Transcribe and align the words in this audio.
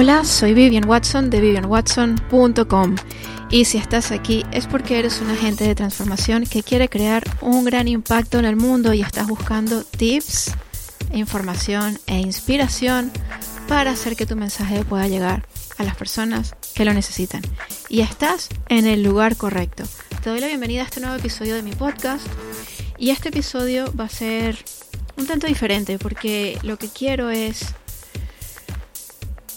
Hola, 0.00 0.24
soy 0.24 0.54
Vivian 0.54 0.88
Watson 0.88 1.28
de 1.28 1.40
vivianwatson.com 1.40 2.94
y 3.50 3.64
si 3.64 3.78
estás 3.78 4.12
aquí 4.12 4.44
es 4.52 4.68
porque 4.68 5.00
eres 5.00 5.20
un 5.20 5.28
agente 5.28 5.66
de 5.66 5.74
transformación 5.74 6.44
que 6.44 6.62
quiere 6.62 6.88
crear 6.88 7.24
un 7.40 7.64
gran 7.64 7.88
impacto 7.88 8.38
en 8.38 8.44
el 8.44 8.54
mundo 8.54 8.94
y 8.94 9.00
estás 9.00 9.26
buscando 9.26 9.82
tips, 9.82 10.52
información 11.12 11.98
e 12.06 12.20
inspiración 12.20 13.10
para 13.66 13.90
hacer 13.90 14.14
que 14.14 14.24
tu 14.24 14.36
mensaje 14.36 14.84
pueda 14.84 15.08
llegar 15.08 15.48
a 15.78 15.82
las 15.82 15.96
personas 15.96 16.54
que 16.76 16.84
lo 16.84 16.94
necesitan. 16.94 17.42
Y 17.88 18.02
estás 18.02 18.50
en 18.68 18.86
el 18.86 19.02
lugar 19.02 19.34
correcto. 19.34 19.82
Te 20.22 20.30
doy 20.30 20.38
la 20.38 20.46
bienvenida 20.46 20.82
a 20.82 20.84
este 20.84 21.00
nuevo 21.00 21.16
episodio 21.16 21.56
de 21.56 21.64
mi 21.64 21.72
podcast 21.72 22.24
y 22.98 23.10
este 23.10 23.30
episodio 23.30 23.92
va 23.98 24.04
a 24.04 24.08
ser 24.08 24.64
un 25.16 25.26
tanto 25.26 25.48
diferente 25.48 25.98
porque 25.98 26.56
lo 26.62 26.78
que 26.78 26.86
quiero 26.86 27.30
es 27.30 27.74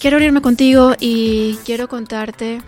Quiero 0.02 0.18
unirme 0.18 0.42
contigo 0.42 0.96
y 1.00 1.60
quiero 1.64 1.88
contarte 1.88 2.60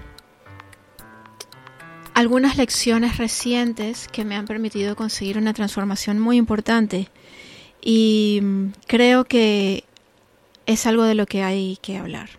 algunas 2.14 2.58
lecciones 2.58 3.18
recientes 3.18 4.08
que 4.08 4.24
me 4.24 4.36
han 4.36 4.46
permitido 4.46 4.96
conseguir 4.96 5.40
una 5.40 5.52
transformación 5.52 6.20
muy 6.20 6.38
importante 6.38 7.10
y 7.82 8.40
creo 8.86 9.24
que 9.24 9.84
es 10.68 10.86
algo 10.86 11.06
de 11.06 11.16
lo 11.16 11.26
que 11.26 11.42
hay 11.42 11.80
que 11.82 11.98
hablar. 11.98 12.30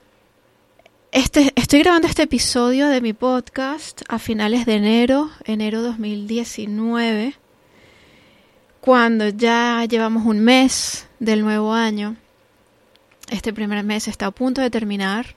Este, 1.10 1.52
estoy 1.56 1.80
grabando 1.80 2.06
este 2.06 2.22
episodio 2.22 2.86
de 2.86 3.00
mi 3.00 3.14
podcast 3.14 4.02
a 4.08 4.20
finales 4.20 4.64
de 4.64 4.74
enero, 4.74 5.28
enero 5.44 5.82
2019, 5.82 7.34
cuando 8.80 9.28
ya 9.28 9.84
llevamos 9.86 10.24
un 10.24 10.38
mes 10.38 11.08
del 11.18 11.42
nuevo 11.42 11.72
año 11.72 12.14
este 13.30 13.52
primer 13.52 13.82
mes 13.84 14.08
está 14.08 14.26
a 14.26 14.30
punto 14.30 14.60
de 14.60 14.70
terminar 14.70 15.34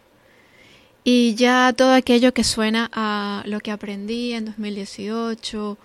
y 1.04 1.36
ya 1.36 1.74
todo 1.74 1.94
aquello 1.94 2.34
que 2.34 2.44
suena 2.44 2.90
a 2.94 3.44
lo 3.46 3.60
que 3.60 3.72
aprendí 3.72 4.34
en 4.34 4.46
2018 4.46 5.78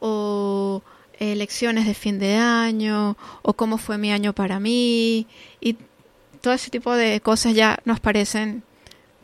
o 0.00 0.82
lecciones 1.20 1.86
de 1.86 1.94
fin 1.94 2.18
de 2.18 2.36
año 2.36 3.16
o 3.42 3.54
cómo 3.54 3.78
fue 3.78 3.98
mi 3.98 4.12
año 4.12 4.32
para 4.34 4.60
mí 4.60 5.26
y 5.60 5.76
todo 6.40 6.54
ese 6.54 6.70
tipo 6.70 6.94
de 6.94 7.20
cosas 7.20 7.54
ya 7.54 7.78
nos 7.84 8.00
parecen 8.00 8.62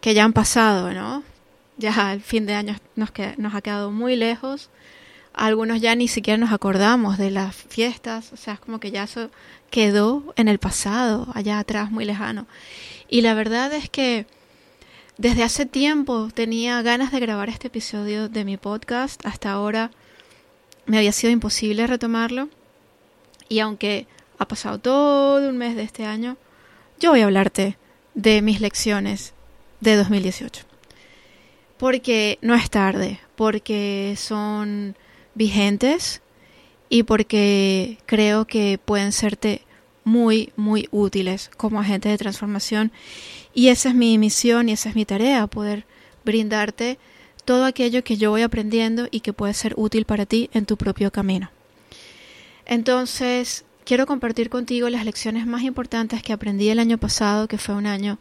que 0.00 0.14
ya 0.14 0.24
han 0.24 0.32
pasado, 0.32 0.92
¿no? 0.92 1.22
Ya 1.76 2.12
el 2.12 2.20
fin 2.20 2.46
de 2.46 2.54
año 2.54 2.76
nos, 2.96 3.10
nos 3.36 3.54
ha 3.54 3.60
quedado 3.62 3.90
muy 3.90 4.16
lejos. 4.16 4.70
Algunos 5.34 5.80
ya 5.80 5.94
ni 5.96 6.08
siquiera 6.08 6.38
nos 6.38 6.52
acordamos 6.52 7.18
de 7.18 7.30
las 7.30 7.54
fiestas, 7.54 8.32
o 8.32 8.36
sea, 8.36 8.54
es 8.54 8.60
como 8.60 8.78
que 8.78 8.92
ya 8.92 9.02
eso 9.02 9.30
quedó 9.70 10.32
en 10.36 10.46
el 10.48 10.58
pasado, 10.58 11.26
allá 11.34 11.58
atrás, 11.58 11.90
muy 11.90 12.04
lejano. 12.04 12.46
Y 13.08 13.20
la 13.20 13.34
verdad 13.34 13.72
es 13.72 13.90
que 13.90 14.26
desde 15.18 15.42
hace 15.42 15.66
tiempo 15.66 16.28
tenía 16.32 16.80
ganas 16.82 17.12
de 17.12 17.20
grabar 17.20 17.48
este 17.48 17.68
episodio 17.68 18.28
de 18.28 18.44
mi 18.44 18.56
podcast. 18.56 19.24
Hasta 19.26 19.50
ahora 19.50 19.90
me 20.86 20.98
había 20.98 21.12
sido 21.12 21.32
imposible 21.32 21.86
retomarlo. 21.86 22.48
Y 23.48 23.60
aunque 23.60 24.06
ha 24.38 24.48
pasado 24.48 24.78
todo 24.78 25.48
un 25.48 25.56
mes 25.56 25.76
de 25.76 25.82
este 25.82 26.04
año, 26.04 26.36
yo 26.98 27.10
voy 27.10 27.20
a 27.20 27.24
hablarte 27.24 27.76
de 28.14 28.42
mis 28.42 28.60
lecciones 28.60 29.34
de 29.80 29.96
2018. 29.96 30.64
Porque 31.76 32.38
no 32.40 32.54
es 32.54 32.70
tarde, 32.70 33.20
porque 33.36 34.14
son 34.16 34.96
vigentes 35.34 36.22
y 36.88 37.02
porque 37.02 37.98
creo 38.06 38.46
que 38.46 38.78
pueden 38.84 39.12
serte 39.12 39.62
muy, 40.04 40.52
muy 40.56 40.88
útiles 40.90 41.50
como 41.56 41.80
agentes 41.80 42.12
de 42.12 42.18
transformación. 42.18 42.92
Y 43.54 43.68
esa 43.68 43.90
es 43.90 43.94
mi 43.94 44.18
misión 44.18 44.68
y 44.68 44.72
esa 44.72 44.90
es 44.90 44.94
mi 44.94 45.04
tarea, 45.04 45.46
poder 45.46 45.86
brindarte 46.24 46.98
todo 47.44 47.64
aquello 47.64 48.04
que 48.04 48.16
yo 48.16 48.30
voy 48.30 48.42
aprendiendo 48.42 49.08
y 49.10 49.20
que 49.20 49.32
puede 49.32 49.54
ser 49.54 49.74
útil 49.76 50.04
para 50.04 50.26
ti 50.26 50.50
en 50.52 50.66
tu 50.66 50.76
propio 50.76 51.10
camino. 51.10 51.50
Entonces, 52.66 53.64
quiero 53.84 54.06
compartir 54.06 54.48
contigo 54.48 54.88
las 54.88 55.04
lecciones 55.04 55.46
más 55.46 55.62
importantes 55.62 56.22
que 56.22 56.32
aprendí 56.32 56.70
el 56.70 56.78
año 56.78 56.98
pasado, 56.98 57.48
que 57.48 57.58
fue 57.58 57.74
un 57.74 57.86
año 57.86 58.18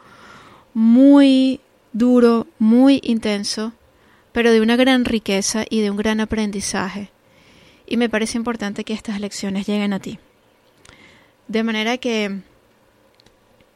muy 0.74 1.62
duro, 1.94 2.48
muy 2.60 3.00
intenso, 3.04 3.72
pero 4.34 4.52
de 4.52 4.60
una 4.60 4.76
gran 4.76 5.06
riqueza 5.06 5.66
y 5.70 5.82
de 5.82 5.90
un 5.90 5.98
gran 5.98 6.20
aprendizaje 6.20 7.12
y 7.88 7.98
me 7.98 8.10
parece 8.10 8.38
importante 8.38 8.84
que 8.84 8.94
estas 8.94 9.20
lecciones 9.20 9.68
lleguen 9.68 9.94
a 9.94 10.00
ti. 10.00 10.20
De 11.48 11.64
manera 11.64 11.98
que 11.98 12.40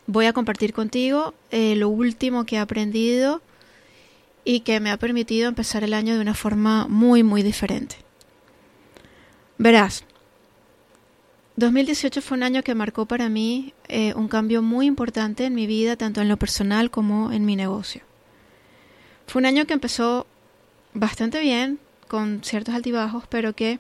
voy 0.05 0.25
a 0.25 0.33
compartir 0.33 0.73
contigo 0.73 1.33
eh, 1.51 1.75
lo 1.75 1.89
último 1.89 2.45
que 2.45 2.55
he 2.55 2.59
aprendido 2.59 3.41
y 4.43 4.61
que 4.61 4.79
me 4.79 4.91
ha 4.91 4.97
permitido 4.97 5.49
empezar 5.49 5.83
el 5.83 5.93
año 5.93 6.15
de 6.15 6.21
una 6.21 6.33
forma 6.33 6.87
muy, 6.87 7.21
muy 7.23 7.43
diferente. 7.43 7.97
Verás, 9.57 10.05
2018 11.57 12.21
fue 12.21 12.37
un 12.37 12.43
año 12.43 12.63
que 12.63 12.75
marcó 12.75 13.05
para 13.07 13.27
mí 13.29 13.73
eh, 13.87 14.13
un 14.15 14.27
cambio 14.27 14.61
muy 14.61 14.85
importante 14.85 15.45
en 15.45 15.55
mi 15.55 15.67
vida, 15.67 15.97
tanto 15.97 16.21
en 16.21 16.29
lo 16.29 16.37
personal 16.37 16.91
como 16.91 17.31
en 17.31 17.45
mi 17.45 17.55
negocio. 17.55 18.03
Fue 19.25 19.41
un 19.41 19.47
año 19.47 19.65
que 19.65 19.73
empezó 19.73 20.27
bastante 20.97 21.39
bien, 21.39 21.79
con 22.07 22.43
ciertos 22.43 22.73
altibajos, 22.73 23.25
pero 23.29 23.53
que 23.53 23.79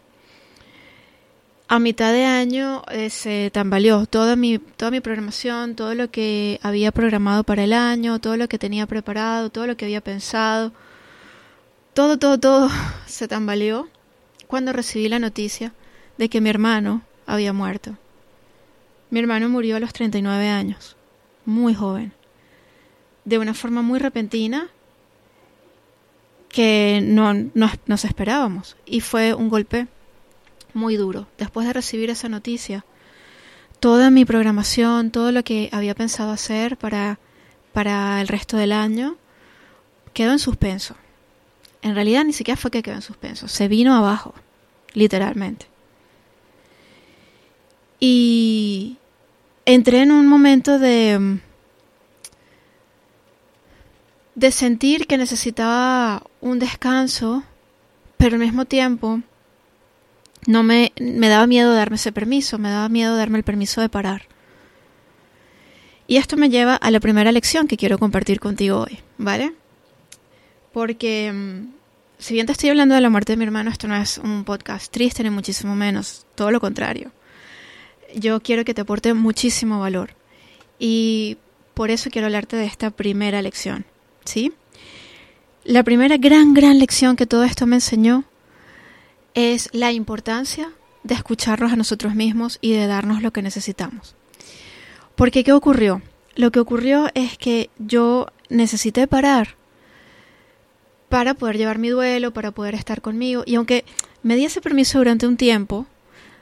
a 1.67 1.79
mitad 1.79 2.13
de 2.13 2.25
año 2.25 2.83
eh, 2.91 3.09
se 3.09 3.51
tambaleó 3.51 4.05
toda 4.05 4.35
mi, 4.35 4.59
toda 4.59 4.91
mi 4.91 5.01
programación, 5.01 5.75
todo 5.75 5.95
lo 5.95 6.09
que 6.09 6.59
había 6.63 6.91
programado 6.91 7.43
para 7.43 7.63
el 7.63 7.73
año, 7.73 8.19
todo 8.19 8.37
lo 8.37 8.47
que 8.47 8.59
tenía 8.59 8.85
preparado, 8.85 9.49
todo 9.49 9.67
lo 9.67 9.75
que 9.75 9.85
había 9.85 10.01
pensado. 10.01 10.71
Todo, 11.93 12.17
todo, 12.17 12.39
todo 12.39 12.69
se 13.05 13.27
tambaleó 13.27 13.89
cuando 14.47 14.71
recibí 14.71 15.09
la 15.09 15.19
noticia 15.19 15.73
de 16.17 16.29
que 16.29 16.39
mi 16.39 16.49
hermano 16.49 17.01
había 17.25 17.51
muerto. 17.51 17.97
Mi 19.09 19.19
hermano 19.19 19.49
murió 19.49 19.77
a 19.77 19.79
los 19.79 19.93
39 19.93 20.49
años, 20.49 20.95
muy 21.45 21.73
joven, 21.73 22.13
de 23.25 23.39
una 23.39 23.53
forma 23.53 23.81
muy 23.81 23.99
repentina 23.99 24.69
que 26.57 27.01
no 27.03 27.35
nos 27.85 28.03
esperábamos 28.03 28.77
y 28.83 29.01
fue 29.01 29.35
un 29.35 29.47
golpe 29.47 29.85
muy 30.73 30.95
duro. 30.95 31.27
Después 31.37 31.67
de 31.67 31.73
recibir 31.73 32.09
esa 32.09 32.29
noticia, 32.29 32.83
toda 33.79 34.09
mi 34.09 34.25
programación, 34.25 35.11
todo 35.11 35.31
lo 35.31 35.43
que 35.43 35.69
había 35.71 35.93
pensado 35.93 36.31
hacer 36.31 36.75
para, 36.75 37.19
para 37.73 38.21
el 38.21 38.27
resto 38.27 38.57
del 38.57 38.71
año, 38.71 39.17
quedó 40.15 40.31
en 40.31 40.39
suspenso. 40.39 40.95
En 41.83 41.93
realidad 41.93 42.23
ni 42.23 42.33
siquiera 42.33 42.59
fue 42.59 42.71
que 42.71 42.81
quedó 42.81 42.95
en 42.95 43.01
suspenso, 43.03 43.47
se 43.47 43.67
vino 43.67 43.95
abajo, 43.95 44.33
literalmente. 44.93 45.67
Y 47.99 48.97
entré 49.67 50.01
en 50.01 50.11
un 50.11 50.25
momento 50.25 50.79
de 50.79 51.37
de 54.37 54.51
sentir 54.51 55.07
que 55.07 55.17
necesitaba 55.17 56.21
un 56.41 56.59
descanso, 56.59 57.43
pero 58.17 58.35
al 58.35 58.41
mismo 58.41 58.65
tiempo 58.65 59.21
no 60.45 60.61
me, 60.61 60.93
me 60.99 61.27
daba 61.27 61.47
miedo 61.47 61.73
darme 61.73 61.95
ese 61.95 62.11
permiso, 62.11 62.59
me 62.59 62.69
daba 62.69 62.87
miedo 62.87 63.17
darme 63.17 63.39
el 63.39 63.43
permiso 63.43 63.81
de 63.81 63.89
parar. 63.89 64.27
Y 66.05 66.17
esto 66.17 66.37
me 66.37 66.51
lleva 66.51 66.75
a 66.75 66.91
la 66.91 66.99
primera 66.99 67.31
lección 67.31 67.67
que 67.67 67.77
quiero 67.77 67.97
compartir 67.97 68.39
contigo 68.39 68.81
hoy, 68.81 68.99
¿vale? 69.17 69.55
Porque 70.71 71.31
mm, 71.33 71.71
si 72.19 72.35
bien 72.35 72.45
te 72.45 72.51
estoy 72.51 72.69
hablando 72.69 72.93
de 72.93 73.01
la 73.01 73.09
muerte 73.09 73.33
de 73.33 73.37
mi 73.37 73.43
hermano, 73.43 73.71
esto 73.71 73.87
no 73.87 73.95
es 73.95 74.19
un 74.19 74.43
podcast 74.43 74.91
triste 74.91 75.23
ni 75.23 75.31
muchísimo 75.31 75.75
menos, 75.75 76.27
todo 76.35 76.51
lo 76.51 76.59
contrario. 76.59 77.11
Yo 78.13 78.39
quiero 78.41 78.63
que 78.65 78.75
te 78.75 78.81
aporte 78.81 79.15
muchísimo 79.15 79.79
valor 79.79 80.11
y 80.77 81.39
por 81.73 81.89
eso 81.89 82.11
quiero 82.11 82.27
hablarte 82.27 82.55
de 82.55 82.65
esta 82.65 82.91
primera 82.91 83.41
lección, 83.41 83.83
¿sí? 84.27 84.53
La 85.63 85.83
primera 85.83 86.17
gran, 86.17 86.53
gran 86.53 86.79
lección 86.79 87.15
que 87.15 87.25
todo 87.25 87.43
esto 87.43 87.65
me 87.65 87.75
enseñó 87.75 88.23
es 89.33 89.69
la 89.73 89.91
importancia 89.91 90.71
de 91.03 91.15
escucharnos 91.15 91.71
a 91.71 91.75
nosotros 91.75 92.15
mismos 92.15 92.59
y 92.61 92.73
de 92.73 92.87
darnos 92.87 93.21
lo 93.21 93.31
que 93.31 93.41
necesitamos. 93.41 94.15
Porque 95.15 95.43
¿qué 95.43 95.53
ocurrió? 95.53 96.01
Lo 96.35 96.51
que 96.51 96.59
ocurrió 96.59 97.09
es 97.15 97.37
que 97.37 97.69
yo 97.79 98.27
necesité 98.49 99.07
parar 99.07 99.55
para 101.09 101.33
poder 101.33 101.57
llevar 101.57 101.79
mi 101.79 101.89
duelo, 101.89 102.31
para 102.31 102.51
poder 102.51 102.75
estar 102.75 103.01
conmigo. 103.01 103.43
Y 103.45 103.55
aunque 103.55 103.85
me 104.23 104.35
di 104.35 104.45
ese 104.45 104.61
permiso 104.61 104.99
durante 104.99 105.27
un 105.27 105.37
tiempo, 105.37 105.87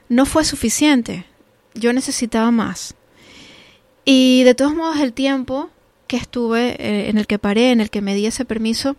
no 0.08 0.26
fue 0.26 0.44
suficiente. 0.44 1.24
Yo 1.74 1.92
necesitaba 1.92 2.50
más. 2.50 2.94
Y 4.04 4.42
de 4.44 4.54
todos 4.54 4.74
modos 4.74 4.98
el 5.00 5.12
tiempo 5.12 5.70
que 6.06 6.16
estuve, 6.16 6.76
eh, 6.78 7.08
en 7.08 7.18
el 7.18 7.26
que 7.26 7.38
paré, 7.38 7.72
en 7.72 7.80
el 7.80 7.90
que 7.90 8.00
me 8.00 8.14
di 8.14 8.26
ese 8.26 8.44
permiso, 8.44 8.96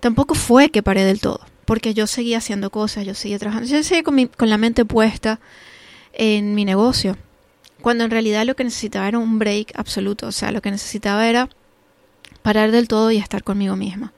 tampoco 0.00 0.34
fue 0.34 0.70
que 0.70 0.82
paré 0.82 1.04
del 1.04 1.20
todo 1.20 1.40
porque 1.64 1.94
yo 1.94 2.06
seguía 2.06 2.38
haciendo 2.38 2.70
cosas, 2.70 3.04
yo 3.04 3.14
seguía 3.14 3.38
trabajando, 3.38 3.68
yo 3.68 3.82
seguía 3.82 4.02
con, 4.02 4.26
con 4.26 4.50
la 4.50 4.58
mente 4.58 4.84
puesta 4.84 5.40
en 6.12 6.54
mi 6.54 6.64
negocio, 6.64 7.16
cuando 7.80 8.04
en 8.04 8.10
realidad 8.10 8.44
lo 8.44 8.54
que 8.54 8.64
necesitaba 8.64 9.08
era 9.08 9.18
un 9.18 9.38
break 9.38 9.72
absoluto, 9.74 10.28
o 10.28 10.32
sea, 10.32 10.52
lo 10.52 10.62
que 10.62 10.70
necesitaba 10.70 11.28
era 11.28 11.48
parar 12.42 12.70
del 12.70 12.88
todo 12.88 13.10
y 13.10 13.16
estar 13.16 13.42
conmigo 13.42 13.76
misma. 13.76 14.12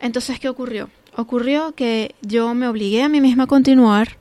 Entonces, 0.00 0.40
¿qué 0.40 0.48
ocurrió? 0.48 0.90
Ocurrió 1.14 1.72
que 1.74 2.14
yo 2.22 2.54
me 2.54 2.66
obligué 2.66 3.02
a 3.02 3.08
mí 3.08 3.20
misma 3.20 3.44
a 3.44 3.48
continuar, 3.48 4.16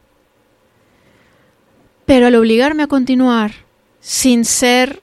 pero 2.06 2.28
al 2.28 2.36
obligarme 2.36 2.84
a 2.84 2.88
continuar 2.88 3.54
sin 4.02 4.46
ser, 4.46 5.02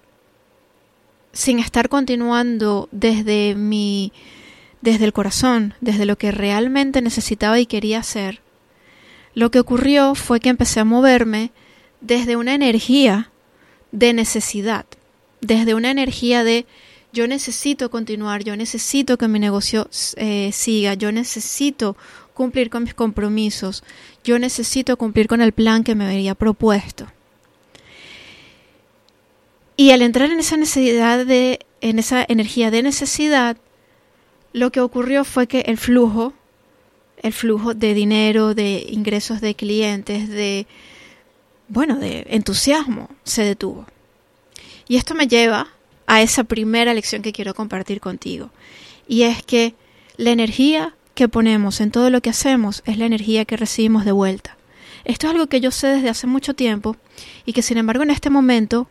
sin 1.32 1.58
estar 1.58 1.88
continuando 1.88 2.88
desde 2.90 3.54
mi, 3.54 4.12
desde 4.80 5.04
el 5.04 5.12
corazón, 5.12 5.74
desde 5.80 6.06
lo 6.06 6.16
que 6.16 6.32
realmente 6.32 7.02
necesitaba 7.02 7.58
y 7.60 7.66
quería 7.66 8.00
hacer, 8.00 8.40
lo 9.34 9.50
que 9.50 9.60
ocurrió 9.60 10.14
fue 10.14 10.40
que 10.40 10.48
empecé 10.48 10.80
a 10.80 10.84
moverme 10.84 11.52
desde 12.00 12.36
una 12.36 12.54
energía 12.54 13.30
de 13.92 14.12
necesidad, 14.12 14.86
desde 15.40 15.74
una 15.74 15.90
energía 15.90 16.44
de 16.44 16.66
yo 17.12 17.26
necesito 17.26 17.90
continuar, 17.90 18.44
yo 18.44 18.56
necesito 18.56 19.16
que 19.16 19.28
mi 19.28 19.38
negocio 19.38 19.88
eh, 20.16 20.50
siga, 20.52 20.94
yo 20.94 21.10
necesito 21.10 21.96
cumplir 22.34 22.70
con 22.70 22.84
mis 22.84 22.94
compromisos, 22.94 23.82
yo 24.22 24.38
necesito 24.38 24.96
cumplir 24.96 25.26
con 25.26 25.40
el 25.40 25.52
plan 25.52 25.84
que 25.84 25.94
me 25.94 26.06
había 26.06 26.34
propuesto. 26.34 27.06
Y 29.78 29.92
al 29.92 30.02
entrar 30.02 30.32
en 30.32 30.40
esa 30.40 30.56
necesidad 30.56 31.24
de, 31.24 31.60
en 31.80 32.00
esa 32.00 32.26
energía 32.28 32.72
de 32.72 32.82
necesidad, 32.82 33.56
lo 34.52 34.72
que 34.72 34.80
ocurrió 34.80 35.24
fue 35.24 35.46
que 35.46 35.60
el 35.60 35.78
flujo, 35.78 36.32
el 37.22 37.32
flujo 37.32 37.74
de 37.74 37.94
dinero, 37.94 38.56
de 38.56 38.84
ingresos 38.90 39.40
de 39.40 39.54
clientes, 39.54 40.28
de, 40.28 40.66
bueno, 41.68 41.94
de 41.94 42.26
entusiasmo, 42.30 43.08
se 43.22 43.44
detuvo. 43.44 43.86
Y 44.88 44.96
esto 44.96 45.14
me 45.14 45.28
lleva 45.28 45.68
a 46.08 46.22
esa 46.22 46.42
primera 46.42 46.92
lección 46.92 47.22
que 47.22 47.32
quiero 47.32 47.54
compartir 47.54 48.00
contigo. 48.00 48.50
Y 49.06 49.22
es 49.22 49.44
que 49.44 49.76
la 50.16 50.30
energía 50.30 50.96
que 51.14 51.28
ponemos 51.28 51.80
en 51.80 51.92
todo 51.92 52.10
lo 52.10 52.20
que 52.20 52.30
hacemos 52.30 52.82
es 52.84 52.98
la 52.98 53.06
energía 53.06 53.44
que 53.44 53.56
recibimos 53.56 54.04
de 54.04 54.10
vuelta. 54.10 54.56
Esto 55.04 55.28
es 55.28 55.34
algo 55.34 55.46
que 55.46 55.60
yo 55.60 55.70
sé 55.70 55.86
desde 55.86 56.08
hace 56.08 56.26
mucho 56.26 56.54
tiempo 56.54 56.96
y 57.46 57.52
que 57.52 57.62
sin 57.62 57.78
embargo 57.78 58.02
en 58.02 58.10
este 58.10 58.28
momento 58.28 58.88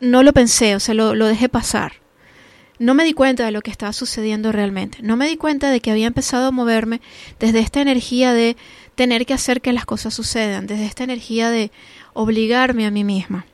no 0.00 0.22
lo 0.22 0.32
pensé, 0.32 0.76
o 0.76 0.80
sea, 0.80 0.94
lo, 0.94 1.14
lo 1.14 1.26
dejé 1.26 1.48
pasar. 1.48 1.94
No 2.78 2.94
me 2.94 3.04
di 3.04 3.12
cuenta 3.12 3.44
de 3.44 3.50
lo 3.50 3.60
que 3.60 3.70
estaba 3.70 3.92
sucediendo 3.92 4.52
realmente. 4.52 4.98
No 5.02 5.16
me 5.16 5.28
di 5.28 5.36
cuenta 5.36 5.70
de 5.70 5.80
que 5.80 5.90
había 5.90 6.06
empezado 6.06 6.46
a 6.46 6.50
moverme 6.50 7.02
desde 7.38 7.60
esta 7.60 7.82
energía 7.82 8.32
de 8.32 8.56
tener 8.94 9.26
que 9.26 9.34
hacer 9.34 9.60
que 9.60 9.72
las 9.72 9.84
cosas 9.84 10.14
sucedan, 10.14 10.66
desde 10.66 10.86
esta 10.86 11.04
energía 11.04 11.50
de 11.50 11.70
obligarme 12.14 12.86
a 12.86 12.90
mí 12.90 13.04
misma. 13.04 13.46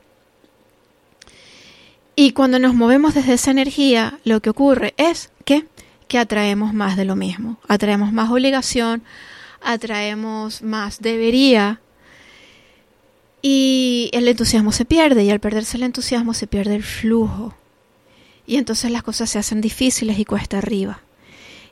Y 2.14 2.32
cuando 2.32 2.58
nos 2.58 2.74
movemos 2.74 3.14
desde 3.14 3.34
esa 3.34 3.50
energía, 3.50 4.18
lo 4.24 4.40
que 4.40 4.50
ocurre 4.50 4.94
es 4.96 5.30
que, 5.44 5.66
que 6.08 6.18
atraemos 6.18 6.72
más 6.72 6.96
de 6.96 7.04
lo 7.04 7.14
mismo. 7.14 7.58
Atraemos 7.68 8.12
más 8.12 8.30
obligación, 8.30 9.02
atraemos 9.60 10.62
más 10.62 11.00
debería. 11.00 11.80
Y 13.42 14.10
el 14.12 14.26
entusiasmo 14.28 14.72
se 14.72 14.84
pierde 14.84 15.24
y 15.24 15.30
al 15.30 15.40
perderse 15.40 15.76
el 15.76 15.84
entusiasmo 15.84 16.34
se 16.34 16.46
pierde 16.46 16.74
el 16.74 16.82
flujo. 16.82 17.54
Y 18.46 18.56
entonces 18.56 18.90
las 18.90 19.02
cosas 19.02 19.30
se 19.30 19.38
hacen 19.38 19.60
difíciles 19.60 20.18
y 20.18 20.24
cuesta 20.24 20.58
arriba. 20.58 21.00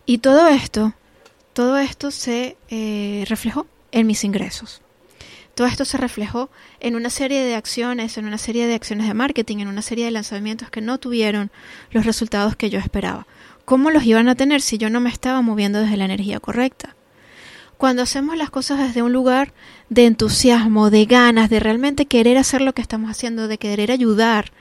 Y 0.07 0.19
todo 0.19 0.49
esto, 0.49 0.95
todo 1.53 1.79
esto 1.79 2.11
se 2.11 2.57
eh, 2.69 3.25
reflejó 3.29 3.67
en 3.93 4.07
mis 4.07 4.25
ingresos. 4.25 4.83
Todo 5.55 5.69
esto 5.69 5.85
se 5.85 5.99
reflejó 5.99 6.51
en 6.81 6.97
una 6.97 7.11
serie 7.11 7.45
de 7.45 7.55
acciones, 7.55 8.19
en 8.19 8.27
una 8.27 8.39
serie 8.39 8.67
de 8.67 8.75
acciones 8.75 9.07
de 9.07 9.15
marketing, 9.15 9.59
en 9.59 9.69
una 9.69 9.83
serie 9.83 10.05
de 10.05 10.11
lanzamientos 10.11 10.69
que 10.69 10.81
no 10.81 10.99
tuvieron 10.99 11.53
los 11.93 12.05
resultados 12.05 12.57
que 12.57 12.71
yo 12.71 12.81
esperaba. 12.81 13.27
¿Cómo 13.65 13.91
los 13.91 14.05
iban 14.05 14.29
a 14.29 14.35
tener 14.35 14.61
si 14.61 14.79
yo 14.79 14.91
no 14.91 15.01
me 15.01 15.11
estaba 15.11 15.41
moviendo 15.43 15.81
desde 15.81 15.97
la 15.97 16.07
energía 16.07 16.41
correcta? 16.41 16.97
Cuando 17.85 18.01
hacemos 18.01 18.39
las 18.39 18.49
cosas 18.49 18.79
desde 18.79 19.03
un 19.03 19.13
lugar 19.13 19.53
de 19.91 20.07
entusiasmo, 20.07 20.89
de 20.89 21.05
ganas, 21.05 21.51
de 21.51 21.61
realmente 21.61 22.07
querer 22.07 22.39
hacer 22.39 22.63
lo 22.63 22.73
que 22.73 22.81
estamos 22.81 23.11
haciendo, 23.11 23.47
de 23.47 23.59
querer 23.59 23.91
ayudar, 23.91 24.53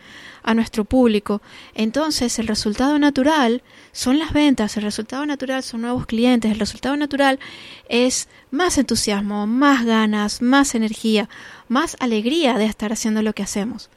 a 0.44 0.54
nuestro 0.54 0.84
público, 0.84 1.42
entonces 1.74 2.38
el 2.38 2.48
resultado 2.48 3.00
natural 3.00 3.64
son 3.94 4.20
las 4.20 4.34
ventas, 4.34 4.76
el 4.76 4.84
resultado 4.84 5.26
natural 5.26 5.64
son 5.64 5.84
nuevos 5.84 6.06
clientes, 6.06 6.52
el 6.52 6.60
resultado 6.60 6.98
natural 6.98 7.40
es 7.88 8.28
más 8.52 8.78
entusiasmo, 8.78 9.48
más 9.48 9.86
ganas, 9.86 10.42
más 10.42 10.76
energía, 10.76 11.30
más 11.70 11.96
alegría 12.02 12.58
de 12.58 12.66
estar 12.66 12.92
haciendo 12.92 13.22
lo 13.22 13.32
que 13.32 13.44
hacemos. 13.44 13.90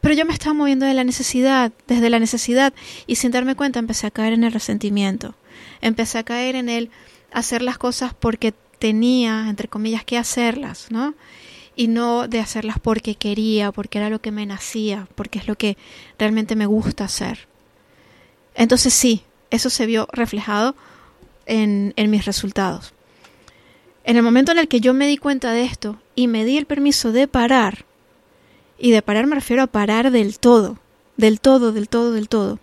Pero 0.00 0.14
yo 0.14 0.24
me 0.24 0.32
estaba 0.32 0.54
moviendo 0.54 0.86
de 0.86 0.94
la 0.94 1.04
necesidad, 1.04 1.70
desde 1.86 2.08
la 2.08 2.18
necesidad, 2.18 2.72
y 3.06 3.16
sin 3.16 3.30
darme 3.30 3.56
cuenta 3.56 3.78
empecé 3.78 4.06
a 4.06 4.10
caer 4.10 4.32
en 4.32 4.42
el 4.42 4.52
resentimiento, 4.52 5.34
empecé 5.82 6.16
a 6.16 6.24
caer 6.24 6.56
en 6.56 6.70
el 6.70 6.90
hacer 7.34 7.60
las 7.60 7.76
cosas 7.76 8.14
porque 8.14 8.54
tenía, 8.78 9.48
entre 9.50 9.68
comillas, 9.68 10.04
que 10.04 10.16
hacerlas, 10.16 10.86
¿no? 10.90 11.14
y 11.76 11.88
no 11.88 12.28
de 12.28 12.40
hacerlas 12.40 12.78
porque 12.80 13.16
quería, 13.16 13.72
porque 13.72 13.98
era 13.98 14.10
lo 14.10 14.20
que 14.20 14.30
me 14.30 14.46
nacía, 14.46 15.08
porque 15.14 15.38
es 15.38 15.48
lo 15.48 15.56
que 15.56 15.76
realmente 16.18 16.56
me 16.56 16.66
gusta 16.66 17.04
hacer. 17.04 17.48
Entonces 18.54 18.94
sí, 18.94 19.22
eso 19.50 19.70
se 19.70 19.86
vio 19.86 20.08
reflejado 20.12 20.76
en, 21.46 21.92
en 21.96 22.10
mis 22.10 22.24
resultados. 22.24 22.92
En 24.04 24.16
el 24.16 24.22
momento 24.22 24.52
en 24.52 24.58
el 24.58 24.68
que 24.68 24.80
yo 24.80 24.94
me 24.94 25.08
di 25.08 25.16
cuenta 25.16 25.52
de 25.52 25.64
esto 25.64 26.00
y 26.14 26.28
me 26.28 26.44
di 26.44 26.56
el 26.56 26.66
permiso 26.66 27.10
de 27.12 27.26
parar, 27.26 27.84
y 28.78 28.90
de 28.90 29.02
parar 29.02 29.26
me 29.26 29.36
refiero 29.36 29.62
a 29.62 29.66
parar 29.66 30.10
del 30.10 30.38
todo, 30.38 30.78
del 31.16 31.40
todo, 31.40 31.72
del 31.72 31.88
todo, 31.88 32.12
del 32.12 32.28
todo, 32.28 32.58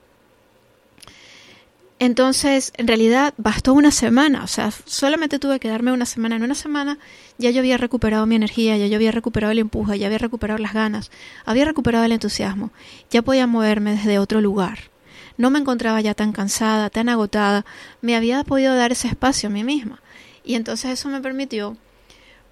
entonces, 2.01 2.74
en 2.77 2.88
realidad, 2.88 3.36
bastó 3.38 3.75
una 3.75 3.92
semana, 3.92 4.44
o 4.44 4.48
sea, 4.48 4.71
solamente 4.71 5.38
tuve 5.38 5.59
que 5.59 5.68
darme 5.68 5.92
una 5.92 6.07
semana. 6.07 6.36
En 6.36 6.42
una 6.42 6.56
semana 6.56 6.98
ya 7.38 7.51
yo 7.51 7.59
había 7.59 7.77
recuperado 7.77 8.25
mi 8.25 8.33
energía, 8.33 8.75
ya 8.75 8.88
yo 8.88 8.95
había 8.95 9.12
recuperado 9.12 9.51
el 9.51 9.59
empuje, 9.59 10.00
ya 10.00 10.07
había 10.07 10.18
recuperado 10.18 10.57
las 10.57 10.74
ganas, 10.74 11.12
había 11.45 11.63
recuperado 11.63 12.03
el 12.03 12.12
entusiasmo, 12.12 12.71
ya 13.12 13.21
podía 13.21 13.45
moverme 13.45 13.92
desde 13.92 14.18
otro 14.18 14.42
lugar. 14.42 14.89
No 15.38 15.51
me 15.51 15.59
encontraba 15.59 16.01
ya 16.01 16.15
tan 16.15 16.31
cansada, 16.31 16.90
tan 16.90 17.07
agotada, 17.07 17.68
me 18.02 18.16
había 18.16 18.44
podido 18.45 18.76
dar 18.76 18.92
ese 18.92 19.07
espacio 19.07 19.49
a 19.49 19.52
mí 19.52 19.64
misma. 19.64 20.02
Y 20.44 20.56
entonces 20.56 20.90
eso 20.90 21.07
me 21.07 21.21
permitió, 21.21 21.78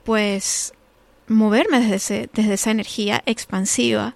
pues, 0.03 0.73
moverme 1.27 1.79
desde, 1.79 2.29
desde 2.35 2.53
esa 2.53 2.69
energía 2.69 3.23
expansiva 3.25 4.13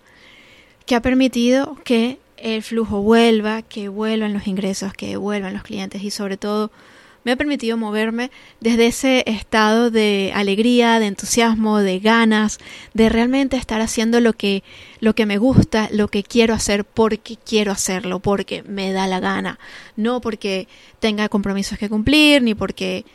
que 0.85 0.93
ha 0.93 1.01
permitido 1.01 1.75
que 1.83 2.19
el 2.43 2.61
flujo 2.61 3.01
vuelva, 3.01 3.61
que 3.61 3.87
vuelvan 3.87 4.33
los 4.33 4.47
ingresos, 4.47 4.93
que 4.93 5.15
vuelvan 5.15 5.53
los 5.53 5.63
clientes 5.63 6.03
y 6.03 6.11
sobre 6.11 6.35
todo 6.35 6.71
me 7.23 7.31
ha 7.31 7.37
permitido 7.37 7.77
moverme 7.77 8.31
desde 8.59 8.87
ese 8.87 9.23
estado 9.27 9.89
de 9.89 10.33
alegría, 10.35 10.99
de 10.99 11.07
entusiasmo, 11.07 11.79
de 11.79 11.99
ganas, 11.99 12.59
de 12.93 13.07
realmente 13.07 13.55
estar 13.55 13.79
haciendo 13.79 14.19
lo 14.19 14.33
que, 14.33 14.61
lo 14.99 15.15
que 15.15 15.25
me 15.25 15.37
gusta, 15.37 15.87
lo 15.93 16.09
que 16.09 16.23
quiero 16.23 16.53
hacer 16.53 16.83
porque 16.83 17.37
quiero 17.37 17.71
hacerlo, 17.71 18.19
porque 18.19 18.61
me 18.63 18.91
da 18.91 19.07
la 19.07 19.21
gana, 19.21 19.57
no 19.95 20.19
porque 20.19 20.67
tenga 20.99 21.29
compromisos 21.29 21.77
que 21.77 21.87
cumplir, 21.87 22.41
ni 22.41 22.55
porque 22.55 23.05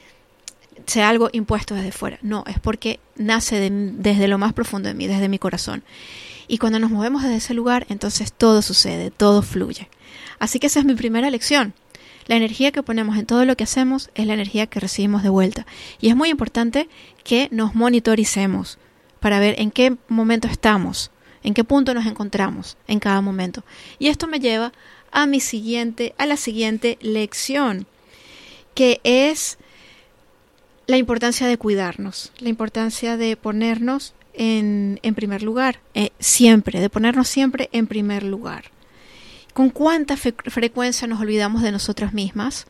sea 0.87 1.11
algo 1.11 1.29
impuesto 1.33 1.75
desde 1.75 1.93
fuera, 1.93 2.19
no, 2.23 2.45
es 2.47 2.59
porque 2.61 2.99
nace 3.17 3.69
desde 3.71 4.27
lo 4.27 4.39
más 4.39 4.55
profundo 4.55 4.89
de 4.89 4.95
mí, 4.95 5.07
desde 5.07 5.29
mi 5.29 5.39
corazón. 5.39 5.85
Y 6.49 6.59
cuando 6.59 6.79
nos 6.79 6.91
movemos 6.91 7.23
desde 7.23 7.37
ese 7.37 7.55
lugar, 7.55 7.87
entonces 7.91 8.33
todo 8.33 8.63
sucede, 8.63 9.11
todo 9.11 9.43
fluye. 9.43 9.89
Así 10.39 10.59
que 10.59 10.67
esa 10.67 10.81
es 10.81 10.87
mi 10.87 10.95
primera 10.95 11.31
lección. 11.31 11.75
La 12.27 12.37
energía 12.37 12.73
que 12.73 12.83
ponemos 12.83 13.17
en 13.17 13.27
todo 13.27 13.45
lo 13.45 13.57
que 13.57 13.65
hacemos 13.65 14.11
es 14.15 14.27
la 14.27 14.35
energía 14.35 14.67
que 14.67 14.81
recibimos 14.81 15.23
de 15.23 15.29
vuelta. 15.29 15.67
Y 16.01 16.09
es 16.09 16.17
muy 16.17 16.31
importante 16.31 16.89
que 17.25 17.49
nos 17.51 17.75
monitoricemos 17.75 18.79
para 19.21 19.41
ver 19.41 19.55
en 19.59 19.71
qué 19.71 19.97
momento 20.09 20.49
estamos, 20.49 21.11
en 21.43 21.55
qué 21.55 21.65
punto 21.65 21.95
nos 21.95 22.07
encontramos 22.07 22.77
en 22.87 23.01
cada 23.01 23.21
momento. 23.21 23.63
Y 23.99 24.09
esto 24.09 24.27
me 24.27 24.41
lleva 24.41 24.73
a 25.11 25.27
mi 25.27 25.41
siguiente, 25.41 26.15
a 26.19 26.27
la 26.27 26.37
siguiente 26.37 26.99
lección, 27.01 27.87
que 28.75 29.01
es 29.05 29.59
la 30.87 30.97
importancia 30.97 31.47
de 31.47 31.59
cuidarnos, 31.59 32.33
la 32.39 32.49
importancia 32.49 33.17
de 33.17 33.37
ponernos 33.37 34.15
en, 34.39 35.15
primer 35.15 35.43
lugar, 35.43 35.81
eh, 35.95 36.11
siempre, 36.19 36.81
de 36.81 36.89
ponernos 36.89 37.29
siempre 37.29 37.69
en 37.73 37.87
primer 37.87 38.23
lugar. 38.23 38.71
¿Con 39.53 39.71
cuánta 39.71 40.17
frecuencia 40.17 41.09
nos 41.09 41.21
olvidamos 41.21 41.63
de 41.63 41.73
nosotras 41.73 42.15
mismas? 42.15 42.67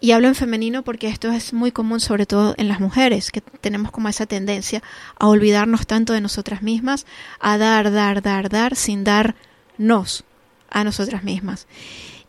Y 0.00 0.12
hablo 0.12 0.28
en 0.28 0.34
femenino 0.34 0.82
porque 0.82 1.08
esto 1.08 1.30
es 1.30 1.52
muy 1.52 1.72
común, 1.72 2.00
sobre 2.00 2.26
todo 2.26 2.54
en 2.56 2.68
las 2.68 2.80
mujeres, 2.80 3.30
que 3.30 3.40
tenemos 3.40 3.90
como 3.92 4.08
esa 4.08 4.26
tendencia 4.26 4.82
a 5.18 5.28
olvidarnos 5.28 5.86
tanto 5.86 6.12
de 6.12 6.20
nosotras 6.20 6.62
mismas, 6.62 7.06
a 7.40 7.58
dar, 7.58 7.92
dar, 7.92 8.20
dar, 8.20 8.48
dar, 8.48 8.76
sin 8.76 9.04
darnos 9.04 10.24
a 10.70 10.84
nosotras 10.84 11.22
mismas. 11.22 11.66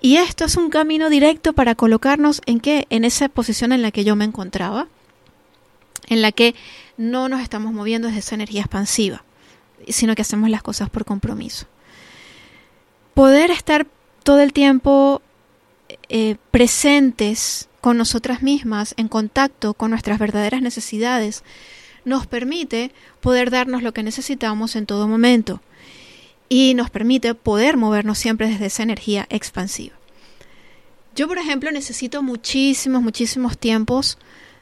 Y 0.01 0.17
esto 0.17 0.45
es 0.45 0.55
un 0.55 0.69
camino 0.69 1.09
directo 1.09 1.53
para 1.53 1.75
colocarnos 1.75 2.41
en 2.45 2.59
qué? 2.59 2.87
En 2.89 3.03
esa 3.03 3.29
posición 3.29 3.71
en 3.71 3.81
la 3.81 3.91
que 3.91 4.03
yo 4.03 4.15
me 4.15 4.25
encontraba, 4.25 4.87
en 6.09 6.21
la 6.21 6.31
que 6.31 6.55
no 6.97 7.29
nos 7.29 7.41
estamos 7.41 7.73
moviendo 7.73 8.07
desde 8.07 8.19
esa 8.19 8.35
energía 8.35 8.61
expansiva, 8.61 9.23
sino 9.87 10.15
que 10.15 10.23
hacemos 10.23 10.49
las 10.49 10.61
cosas 10.61 10.89
por 10.89 11.05
compromiso. 11.05 11.67
Poder 13.13 13.51
estar 13.51 13.87
todo 14.23 14.41
el 14.41 14.53
tiempo 14.53 15.21
eh, 16.09 16.35
presentes 16.51 17.69
con 17.81 17.97
nosotras 17.97 18.41
mismas, 18.41 18.93
en 18.97 19.07
contacto 19.07 19.73
con 19.73 19.91
nuestras 19.91 20.19
verdaderas 20.19 20.61
necesidades, 20.61 21.43
nos 22.05 22.27
permite 22.27 22.91
poder 23.21 23.51
darnos 23.51 23.83
lo 23.83 23.93
que 23.93 24.03
necesitamos 24.03 24.75
en 24.75 24.85
todo 24.85 25.07
momento 25.07 25.61
y 26.49 26.73
nos 26.73 26.89
permite 26.89 27.35
poder 27.35 27.77
movernos 27.77 28.17
siempre 28.17 28.49
desde 28.49 28.65
esa 28.65 28.83
energía 28.83 29.27
expansiva. 29.29 29.95
Yo, 31.15 31.27
por 31.27 31.37
ejemplo, 31.37 31.71
necesito 31.71 32.23
muchísimos, 32.23 33.01
muchísimos 33.01 33.57
tiempos 33.57 34.17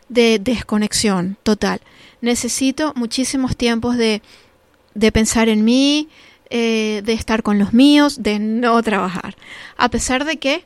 de 0.09 0.39
desconexión 0.39 1.37
total. 1.43 1.81
Necesito 2.21 2.93
muchísimos 2.95 3.55
tiempos 3.55 3.97
de, 3.97 4.21
de 4.93 5.11
pensar 5.11 5.49
en 5.49 5.63
mí, 5.63 6.09
eh, 6.49 7.01
de 7.05 7.13
estar 7.13 7.43
con 7.43 7.59
los 7.59 7.73
míos, 7.73 8.23
de 8.23 8.39
no 8.39 8.81
trabajar. 8.81 9.35
A 9.75 9.89
pesar 9.89 10.25
de 10.25 10.37
que 10.37 10.65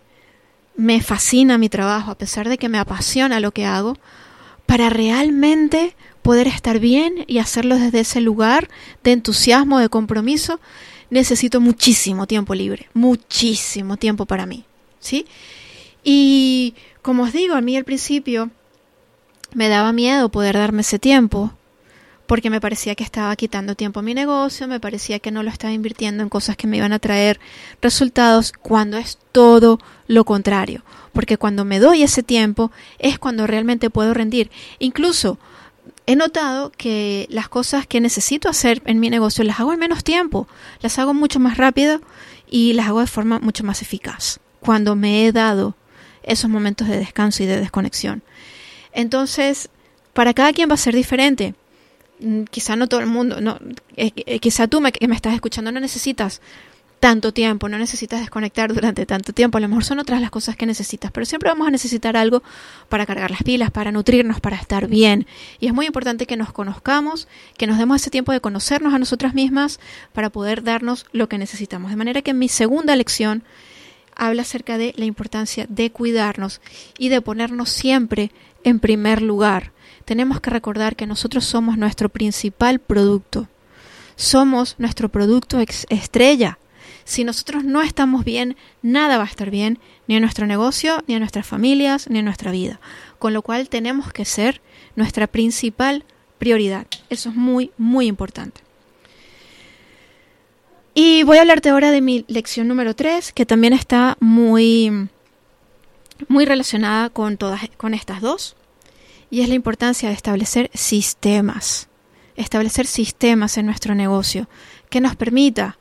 me 0.76 1.02
fascina 1.02 1.58
mi 1.58 1.70
trabajo, 1.70 2.12
a 2.12 2.18
pesar 2.18 2.48
de 2.50 2.58
que 2.58 2.70
me 2.70 2.78
apasiona 2.78 3.40
lo 3.40 3.52
que 3.52 3.66
hago, 3.66 3.98
para 4.66 4.90
realmente 4.90 5.96
poder 6.22 6.48
estar 6.48 6.80
bien 6.80 7.26
y 7.28 7.40
hacerlo 7.40 7.78
desde 7.78 8.02
ese 8.02 8.22
lugar 8.22 8.70
de 9.04 9.12
entusiasmo, 9.12 9.80
de 9.80 9.90
compromiso, 9.90 10.60
necesito 11.10 11.60
muchísimo 11.60 12.26
tiempo 12.26 12.56
libre, 12.56 12.88
muchísimo 12.94 13.98
tiempo 13.98 14.26
para 14.26 14.46
mí, 14.46 14.64
¿sí? 15.00 15.26
Y 16.04 16.74
como 17.02 17.24
os 17.24 17.34
digo, 17.34 17.56
a 17.56 17.62
mí 17.62 17.76
al 17.76 17.84
principio 17.84 18.50
me 19.54 19.70
daba 19.70 19.94
miedo 19.94 20.30
poder 20.30 20.56
darme 20.56 20.82
ese 20.82 21.00
tiempo, 21.00 21.52
porque 22.28 22.50
me 22.50 22.62
parecía 22.62 22.96
que 22.96 23.04
estaba 23.04 23.36
quitando 23.36 23.76
tiempo 23.76 24.00
a 24.00 24.04
mi 24.04 24.14
negocio, 24.14 24.68
me 24.68 24.80
parecía 24.80 25.20
que 25.20 25.32
no 25.32 25.44
lo 25.44 25.50
estaba 25.50 25.74
invirtiendo 25.74 26.24
en 26.24 26.30
cosas 26.30 26.56
que 26.56 26.68
me 26.68 26.78
iban 26.78 26.94
a 26.94 27.00
traer 27.00 27.40
resultados, 27.82 28.54
cuando 28.54 28.98
es 28.98 29.18
todo 29.34 29.80
lo 30.08 30.24
contrario, 30.24 30.84
porque 31.12 31.38
cuando 31.38 31.66
me 31.66 31.80
doy 31.80 32.04
ese 32.04 32.24
tiempo 32.24 32.72
es 33.00 33.20
cuando 33.20 33.48
realmente 33.48 33.90
puedo 33.90 34.14
rendir. 34.14 34.50
Incluso 34.80 35.40
he 36.06 36.16
notado 36.16 36.72
que 36.72 37.28
las 37.30 37.50
cosas 37.50 37.86
que 37.86 38.00
necesito 38.00 38.48
hacer 38.48 38.82
en 38.86 39.00
mi 39.00 39.10
negocio 39.10 39.44
las 39.44 39.60
hago 39.60 39.74
en 39.74 39.80
menos 39.80 40.04
tiempo, 40.04 40.48
las 40.80 41.00
hago 41.00 41.14
mucho 41.14 41.40
más 41.40 41.58
rápido 41.58 42.00
y 42.50 42.74
las 42.74 42.88
hago 42.88 43.02
de 43.02 43.08
forma 43.08 43.40
mucho 43.40 43.66
más 43.66 43.82
eficaz, 43.82 44.40
cuando 44.62 44.96
me 44.96 45.26
he 45.26 45.32
dado 45.34 45.76
esos 46.24 46.50
momentos 46.50 46.88
de 46.88 46.98
descanso 46.98 47.44
y 47.44 47.46
de 47.46 47.60
desconexión. 47.60 48.24
Entonces, 48.94 49.70
para 50.14 50.34
cada 50.34 50.54
quien 50.54 50.70
va 50.70 50.76
a 50.76 50.78
ser 50.78 50.96
diferente. 50.96 51.56
Mm, 52.20 52.44
quizá 52.44 52.76
no 52.76 52.88
todo 52.88 53.00
el 53.00 53.08
mundo, 53.08 53.42
no, 53.42 53.58
eh, 53.96 54.12
eh, 54.16 54.40
quizá 54.40 54.68
tú 54.68 54.82
me, 54.82 54.92
que 54.92 55.08
me 55.08 55.16
estás 55.16 55.34
escuchando 55.34 55.72
no 55.72 55.80
necesitas 55.80 56.42
tanto 57.02 57.34
tiempo, 57.34 57.68
no 57.68 57.80
necesitas 57.80 58.20
desconectar 58.20 58.72
durante 58.72 59.08
tanto 59.08 59.34
tiempo, 59.34 59.58
a 59.58 59.62
lo 59.62 59.68
mejor 59.68 59.84
son 59.84 59.98
otras 59.98 60.22
las 60.22 60.30
cosas 60.30 60.56
que 60.56 60.68
necesitas, 60.68 61.12
pero 61.12 61.26
siempre 61.26 61.50
vamos 61.50 61.68
a 61.68 61.72
necesitar 61.72 62.16
algo 62.16 62.44
para 62.90 63.08
cargar 63.08 63.32
las 63.32 63.42
pilas, 63.42 63.72
para 63.72 63.92
nutrirnos, 63.92 64.40
para 64.40 64.56
estar 64.56 64.88
bien. 64.88 65.26
Y 65.60 65.66
es 65.66 65.74
muy 65.74 65.88
importante 65.88 66.28
que 66.28 66.38
nos 66.38 66.54
conozcamos, 66.54 67.28
que 67.58 67.66
nos 67.66 67.80
demos 67.80 68.00
ese 68.00 68.12
tiempo 68.12 68.32
de 68.32 68.40
conocernos 68.40 68.94
a 68.94 69.00
nosotras 69.00 69.34
mismas 69.34 69.80
para 70.14 70.30
poder 70.30 70.62
darnos 70.62 71.08
lo 71.12 71.28
que 71.28 71.40
necesitamos. 71.40 71.90
De 71.90 71.98
manera 71.98 72.22
que 72.22 72.32
en 72.32 72.40
mi 72.40 72.50
segunda 72.50 72.96
lección 72.96 73.44
habla 74.22 74.44
acerca 74.44 74.78
de 74.78 74.94
la 74.96 75.06
importancia 75.06 75.66
de 75.68 75.92
cuidarnos 75.92 76.62
y 76.98 77.10
de 77.10 77.22
ponernos 77.22 77.70
siempre 77.70 78.32
en 78.64 78.80
primer 78.80 79.22
lugar 79.22 79.72
tenemos 80.06 80.42
que 80.42 80.50
recordar 80.50 80.96
que 80.96 81.08
nosotros 81.08 81.46
somos 81.46 81.78
nuestro 81.78 82.10
principal 82.10 82.80
producto. 82.80 83.48
Somos 84.16 84.76
nuestro 84.78 85.10
producto 85.10 85.60
estrella. 85.90 86.60
Si 87.04 87.24
nosotros 87.24 87.64
no 87.64 87.82
estamos 87.82 88.24
bien, 88.24 88.56
nada 88.82 89.18
va 89.18 89.24
a 89.24 89.28
estar 89.28 89.50
bien, 89.50 89.80
ni 90.08 90.16
en 90.16 90.22
nuestro 90.22 90.46
negocio, 90.46 91.04
ni 91.08 91.16
en 91.16 91.22
nuestras 91.22 91.48
familias, 91.48 92.10
ni 92.10 92.20
en 92.20 92.26
nuestra 92.26 92.52
vida. 92.52 92.80
Con 93.20 93.34
lo 93.34 93.42
cual 93.42 93.70
tenemos 93.70 94.12
que 94.12 94.26
ser 94.26 94.62
nuestra 94.96 95.28
principal 95.28 96.04
prioridad. 96.38 96.88
Eso 97.10 97.30
es 97.30 97.36
muy, 97.36 97.72
muy 97.78 98.08
importante. 98.08 98.62
Y 100.94 101.24
voy 101.24 101.38
a 101.38 101.42
hablarte 101.42 101.70
ahora 101.70 101.92
de 101.92 102.02
mi 102.02 102.26
lección 102.28 102.68
número 102.68 102.96
3, 102.96 103.32
que 103.32 103.46
también 103.46 103.74
está 103.74 104.18
muy, 104.20 105.10
muy 106.28 106.46
relacionada 106.46 107.10
con, 107.10 107.38
todas, 107.38 107.62
con 107.78 107.94
estas 107.94 108.22
dos 108.22 108.56
y 109.32 109.42
es 109.42 109.50
la 109.50 109.56
importancia 109.56 110.10
de 110.10 110.16
establecer 110.16 110.70
sistemas, 110.74 111.88
establecer 112.36 112.86
sistemas 112.86 113.58
en 113.58 113.66
nuestro 113.66 113.96
negocio 113.96 114.48
que 114.90 115.00
nos 115.00 115.16
permita 115.16 115.78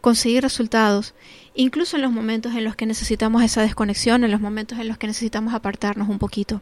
conseguir 0.00 0.42
resultados, 0.42 1.14
incluso 1.54 1.96
en 1.96 2.02
los 2.02 2.12
momentos 2.12 2.54
en 2.54 2.64
los 2.64 2.74
que 2.74 2.86
necesitamos 2.86 3.42
esa 3.42 3.62
desconexión, 3.62 4.24
en 4.24 4.32
los 4.32 4.40
momentos 4.40 4.78
en 4.80 4.88
los 4.88 4.98
que 4.98 5.06
necesitamos 5.06 5.54
apartarnos 5.54 6.08
un 6.08 6.18
poquito. 6.18 6.60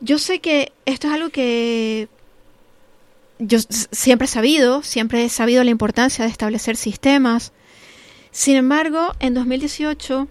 Yo 0.00 0.18
sé 0.18 0.40
que 0.40 0.72
esto 0.84 1.08
es 1.08 1.14
algo 1.14 1.30
que 1.30 2.08
yo 3.40 3.58
siempre 3.68 4.26
he 4.26 4.28
sabido, 4.28 4.82
siempre 4.82 5.24
he 5.24 5.28
sabido 5.28 5.64
la 5.64 5.70
importancia 5.70 6.24
de 6.24 6.30
establecer 6.30 6.76
sistemas. 6.76 7.52
Sin 8.30 8.56
embargo, 8.56 9.12
en 9.18 9.34
2018 9.34 10.28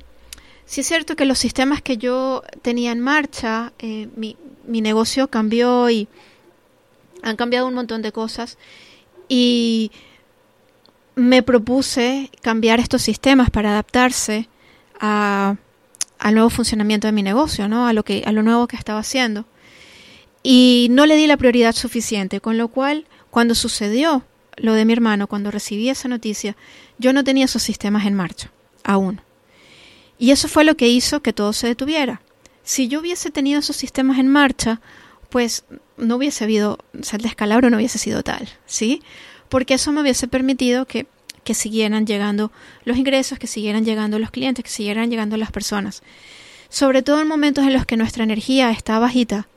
Sí 0.69 0.81
es 0.81 0.87
cierto 0.87 1.15
que 1.15 1.25
los 1.25 1.39
sistemas 1.39 1.81
que 1.81 1.97
yo 1.97 2.43
tenía 2.61 2.91
en 2.91 2.99
marcha, 2.99 3.73
eh, 3.79 4.07
mi, 4.15 4.37
mi 4.67 4.81
negocio 4.81 5.27
cambió 5.27 5.89
y 5.89 6.07
han 7.23 7.37
cambiado 7.37 7.65
un 7.65 7.73
montón 7.73 8.03
de 8.03 8.11
cosas 8.11 8.59
y 9.27 9.91
me 11.15 11.41
propuse 11.41 12.29
cambiar 12.43 12.79
estos 12.79 13.01
sistemas 13.01 13.49
para 13.49 13.71
adaptarse 13.71 14.47
a, 14.99 15.55
al 16.19 16.33
nuevo 16.35 16.51
funcionamiento 16.51 17.07
de 17.07 17.13
mi 17.13 17.23
negocio, 17.23 17.67
¿no? 17.67 17.87
a, 17.87 17.93
lo 17.93 18.03
que, 18.03 18.21
a 18.27 18.31
lo 18.31 18.43
nuevo 18.43 18.67
que 18.67 18.75
estaba 18.75 18.99
haciendo. 18.99 19.45
Y 20.41 20.87
no 20.91 21.05
le 21.05 21.15
di 21.15 21.27
la 21.27 21.37
prioridad 21.37 21.75
suficiente, 21.75 22.39
con 22.39 22.57
lo 22.57 22.69
cual 22.69 23.05
cuando 23.29 23.55
sucedió 23.55 24.23
lo 24.55 24.73
de 24.73 24.85
mi 24.85 24.93
hermano, 24.93 25.27
cuando 25.27 25.51
recibí 25.51 25.89
esa 25.89 26.07
noticia, 26.07 26.55
yo 26.97 27.13
no 27.13 27.23
tenía 27.23 27.45
esos 27.45 27.63
sistemas 27.63 28.05
en 28.05 28.13
marcha 28.13 28.51
aún. 28.83 29.21
Y 30.17 30.31
eso 30.31 30.47
fue 30.47 30.65
lo 30.65 30.75
que 30.75 30.87
hizo 30.87 31.21
que 31.21 31.33
todo 31.33 31.53
se 31.53 31.67
detuviera. 31.67 32.21
Si 32.63 32.87
yo 32.87 32.99
hubiese 32.99 33.31
tenido 33.31 33.59
esos 33.59 33.77
sistemas 33.77 34.19
en 34.19 34.27
marcha, 34.27 34.81
pues 35.29 35.63
no 35.97 36.17
hubiese 36.17 36.43
habido, 36.43 36.79
o 36.99 37.03
sea, 37.03 37.17
el 37.17 37.23
descalabro 37.23 37.69
no 37.69 37.77
hubiese 37.77 37.97
sido 37.97 38.23
tal, 38.23 38.49
¿sí? 38.65 39.01
Porque 39.47 39.75
eso 39.75 39.91
me 39.91 40.01
hubiese 40.01 40.27
permitido 40.27 40.85
que, 40.85 41.07
que 41.43 41.53
siguieran 41.53 42.05
llegando 42.05 42.51
los 42.83 42.97
ingresos, 42.97 43.39
que 43.39 43.47
siguieran 43.47 43.85
llegando 43.85 44.19
los 44.19 44.31
clientes, 44.31 44.63
que 44.63 44.71
siguieran 44.71 45.09
llegando 45.09 45.37
las 45.37 45.51
personas. 45.51 46.03
Sobre 46.69 47.01
todo 47.01 47.21
en 47.21 47.27
momentos 47.27 47.65
en 47.65 47.73
los 47.73 47.85
que 47.85 47.97
nuestra 47.97 48.23
energía 48.23 48.71
está 48.71 48.99
bajita, 48.99 49.47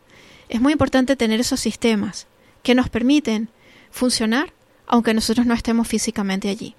es 0.52 0.60
muy 0.60 0.72
importante 0.72 1.16
tener 1.16 1.40
esos 1.40 1.60
sistemas 1.60 2.26
que 2.62 2.74
nos 2.74 2.90
permiten 2.90 3.48
funcionar 3.90 4.52
aunque 4.86 5.14
nosotros 5.14 5.46
no 5.46 5.54
estemos 5.54 5.88
físicamente 5.88 6.50
allí. 6.50 6.74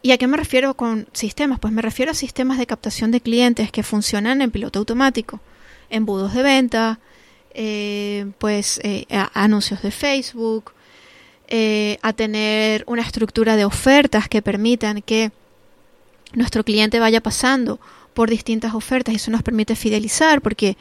¿Y 0.00 0.12
a 0.12 0.16
qué 0.16 0.26
me 0.26 0.38
refiero 0.38 0.72
con 0.74 1.06
sistemas? 1.12 1.58
Pues 1.58 1.74
me 1.74 1.82
refiero 1.82 2.12
a 2.12 2.14
sistemas 2.14 2.56
de 2.56 2.66
captación 2.66 3.10
de 3.10 3.20
clientes 3.20 3.70
que 3.70 3.82
funcionan 3.82 4.40
en 4.40 4.50
piloto 4.50 4.78
automático, 4.78 5.40
embudos 5.90 6.32
de 6.32 6.42
venta, 6.42 7.00
eh, 7.52 8.30
pues 8.38 8.80
eh, 8.82 9.04
anuncios 9.34 9.82
de 9.82 9.90
Facebook, 9.90 10.72
eh, 11.48 11.98
a 12.00 12.14
tener 12.14 12.84
una 12.86 13.02
estructura 13.02 13.56
de 13.56 13.66
ofertas 13.66 14.28
que 14.30 14.40
permitan 14.40 15.02
que 15.02 15.30
nuestro 16.32 16.64
cliente 16.64 17.00
vaya 17.00 17.20
pasando 17.20 17.78
por 18.14 18.30
distintas 18.30 18.72
ofertas 18.72 19.12
y 19.12 19.16
eso 19.16 19.30
nos 19.30 19.42
permite 19.42 19.76
fidelizar 19.76 20.40
porque 20.40 20.78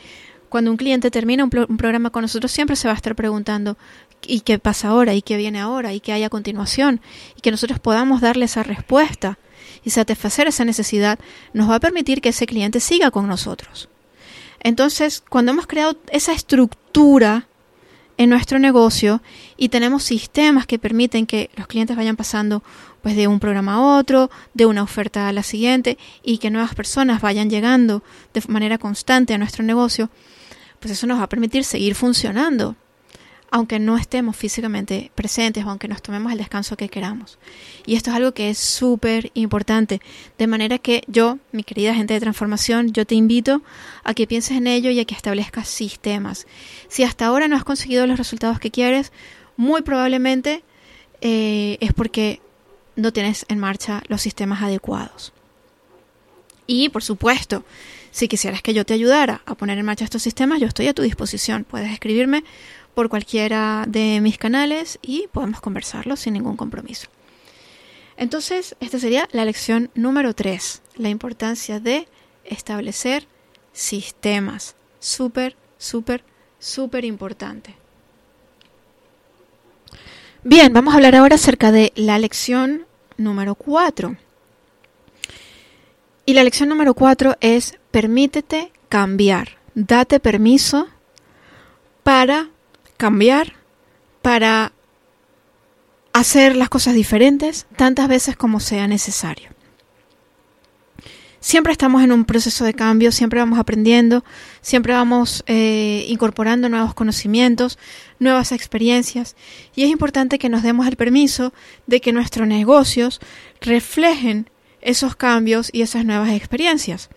cuando 0.50 0.72
un 0.72 0.78
cliente 0.78 1.12
termina 1.12 1.44
un, 1.44 1.50
programa 1.50 2.10
con 2.10 2.22
nosotros 2.22 2.52
siempre 2.52 2.76
se 2.76 2.88
va 2.88 2.94
a 2.94 2.98
estar 2.98 3.16
preguntando 3.16 3.78
y 4.26 4.42
qué 4.42 4.60
pasa 4.60 4.90
ahora 4.90 5.14
y 5.14 5.22
qué 5.22 5.38
viene 5.38 5.60
ahora 5.60 5.94
y 5.94 6.00
qué 6.00 6.14
hay 6.14 6.24
a 6.24 6.30
continuación 6.30 7.02
y 7.36 7.42
que 7.42 7.52
nosotros 7.52 7.80
podamos 7.80 8.22
darle 8.22 8.46
esa 8.46 8.64
respuesta 8.64 9.38
y 9.84 9.90
satisfacer 9.90 10.48
esa 10.48 10.66
necesidad 10.66 11.20
nos 11.54 11.70
va 11.70 11.76
a 11.76 11.80
permitir 11.80 12.22
que 12.22 12.30
ese 12.30 12.46
cliente 12.46 12.80
siga 12.80 13.12
con 13.12 13.28
nosotros. 13.28 13.90
Entonces, 14.60 15.24
cuando 15.30 15.52
hemos 15.52 15.68
creado 15.68 15.98
esa 16.12 16.34
estructura 16.34 17.48
en 18.18 18.30
nuestro 18.30 18.60
negocio 18.60 19.22
y 19.56 19.70
tenemos 19.70 20.04
sistemas 20.04 20.66
que 20.66 20.80
permiten 20.80 21.26
que 21.26 21.52
los 21.56 21.68
clientes 21.68 21.96
vayan 21.96 22.16
pasando 22.16 22.64
pues 23.02 23.16
de 23.16 23.28
un 23.28 23.40
programa 23.40 23.76
a 23.76 23.98
otro, 23.98 24.30
de 24.54 24.66
una 24.66 24.84
oferta 24.84 25.28
a 25.28 25.34
la 25.34 25.44
siguiente 25.44 25.98
y 26.24 26.40
que 26.40 26.50
nuevas 26.50 26.76
personas 26.76 27.22
vayan 27.22 27.50
llegando 27.50 28.04
de 28.34 28.42
manera 28.48 28.78
constante 28.78 29.34
a 29.34 29.38
nuestro 29.38 29.64
negocio, 29.64 30.10
pues 30.80 30.92
eso 30.92 31.08
nos 31.08 31.20
va 31.20 31.24
a 31.24 31.30
permitir 31.30 31.64
seguir 31.64 31.96
funcionando 31.96 32.76
aunque 33.50 33.80
no 33.80 33.98
estemos 33.98 34.36
físicamente 34.36 35.12
presentes 35.16 35.64
o 35.66 35.70
aunque 35.70 35.88
nos 35.88 36.02
tomemos 36.02 36.32
el 36.32 36.38
descanso 36.38 36.76
que 36.76 36.90
queramos. 36.90 37.38
Y 37.86 37.96
esto 37.96 38.10
es 38.10 38.16
algo 38.16 38.34
que 38.34 38.50
es 38.50 38.58
súper 38.58 39.32
importante. 39.34 40.02
De 40.38 40.48
manera 40.48 40.78
que 40.78 41.04
yo, 41.08 41.40
mi 41.52 41.64
querida 41.64 41.94
gente 41.94 42.14
de 42.14 42.20
transformación, 42.20 42.92
yo 42.92 43.06
te 43.06 43.16
invito 43.16 43.62
a 44.04 44.14
que 44.14 44.28
pienses 44.28 44.58
en 44.58 44.68
ello 44.68 44.90
y 44.90 45.00
a 45.00 45.06
que 45.06 45.16
establezcas 45.16 45.70
sistemas. 45.70 46.46
Si 46.90 47.04
hasta 47.04 47.26
ahora 47.26 47.48
no 47.48 47.56
has 47.56 47.64
conseguido 47.64 48.06
los 48.06 48.18
resultados 48.18 48.60
que 48.60 48.72
quieres, 48.72 49.12
muy 49.56 49.82
probablemente 49.82 50.64
eh, 51.22 51.78
es 51.80 51.94
porque 51.94 52.42
no 52.96 53.14
tienes 53.14 53.46
en 53.48 53.60
marcha 53.60 54.04
los 54.08 54.22
sistemas 54.22 54.62
adecuados. 54.62 55.32
Y, 56.66 56.90
por 56.90 57.02
supuesto, 57.02 57.64
si 58.18 58.28
quisieras 58.28 58.64
que 58.64 58.74
yo 58.74 58.84
te 58.84 58.96
ayudara 58.96 59.44
a 59.46 59.54
poner 59.54 59.78
en 59.78 59.86
marcha 59.86 60.04
estos 60.04 60.24
sistemas, 60.24 60.60
yo 60.60 60.66
estoy 60.66 60.88
a 60.88 60.94
tu 60.96 61.04
disposición. 61.04 61.66
Puedes 61.66 61.92
escribirme 61.92 62.44
por 62.96 63.10
cualquiera 63.10 63.86
de 63.88 64.22
mis 64.22 64.40
canales 64.40 64.98
y 65.04 65.28
podemos 65.32 65.62
conversarlo 65.62 66.16
sin 66.16 66.34
ningún 66.34 66.58
compromiso. 66.58 67.10
Entonces, 68.16 68.76
esta 68.80 68.98
sería 68.98 69.30
la 69.34 69.46
lección 69.46 69.92
número 69.94 70.34
3, 70.34 70.82
la 70.96 71.10
importancia 71.10 71.80
de 71.80 72.08
establecer 72.44 73.28
sistemas. 73.72 74.76
Súper, 74.98 75.56
súper, 75.78 76.24
súper 76.58 77.06
importante. 77.06 77.76
Bien, 80.44 80.74
vamos 80.74 80.96
a 80.96 80.98
hablar 80.98 81.16
ahora 81.16 81.36
acerca 81.36 81.72
de 81.72 81.94
la 81.96 82.18
lección 82.18 82.88
número 83.16 83.54
4. 83.54 84.18
Y 86.28 86.34
la 86.34 86.44
lección 86.44 86.68
número 86.68 86.94
4 86.94 87.38
es 87.40 87.80
permítete 87.90 88.74
cambiar. 88.90 89.60
Date 89.76 90.20
permiso 90.20 90.90
para 92.04 92.50
cambiar, 92.98 93.54
para 94.22 94.74
hacer 96.12 96.58
las 96.58 96.68
cosas 96.68 96.96
diferentes 96.96 97.66
tantas 97.78 98.10
veces 98.10 98.36
como 98.36 98.60
sea 98.60 98.90
necesario. 98.90 99.52
Siempre 101.40 101.72
estamos 101.72 102.04
en 102.04 102.12
un 102.12 102.26
proceso 102.26 102.66
de 102.66 102.74
cambio, 102.74 103.14
siempre 103.14 103.40
vamos 103.40 103.58
aprendiendo, 103.58 104.26
siempre 104.60 104.92
vamos 104.92 105.46
eh, 105.48 106.08
incorporando 106.10 106.68
nuevos 106.68 106.94
conocimientos, 106.94 107.80
nuevas 108.20 108.52
experiencias 108.52 109.38
y 109.78 109.84
es 109.84 109.90
importante 109.90 110.40
que 110.40 110.50
nos 110.50 110.62
demos 110.62 110.88
el 110.88 110.98
permiso 110.98 111.54
de 111.86 112.02
que 112.02 112.12
nuestros 112.12 112.50
negocios 112.50 113.22
reflejen 113.62 114.50
esos 114.88 115.18
cambios 115.18 115.70
y 115.74 115.82
esas 115.82 116.06
nuevas 116.06 116.30
experiencias. 116.30 117.10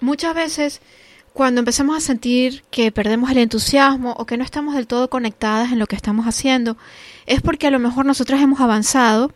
Muchas 0.00 0.34
veces 0.34 0.80
cuando 1.32 1.58
empezamos 1.58 1.96
a 1.96 2.00
sentir 2.00 2.62
que 2.70 2.92
perdemos 2.92 3.30
el 3.30 3.38
entusiasmo 3.38 4.12
o 4.12 4.24
que 4.24 4.36
no 4.36 4.44
estamos 4.44 4.76
del 4.76 4.86
todo 4.86 5.10
conectadas 5.10 5.72
en 5.72 5.80
lo 5.80 5.86
que 5.88 5.96
estamos 5.96 6.26
haciendo, 6.26 6.76
es 7.26 7.40
porque 7.40 7.66
a 7.66 7.70
lo 7.70 7.80
mejor 7.80 8.06
nosotros 8.06 8.40
hemos 8.40 8.60
avanzado, 8.60 9.32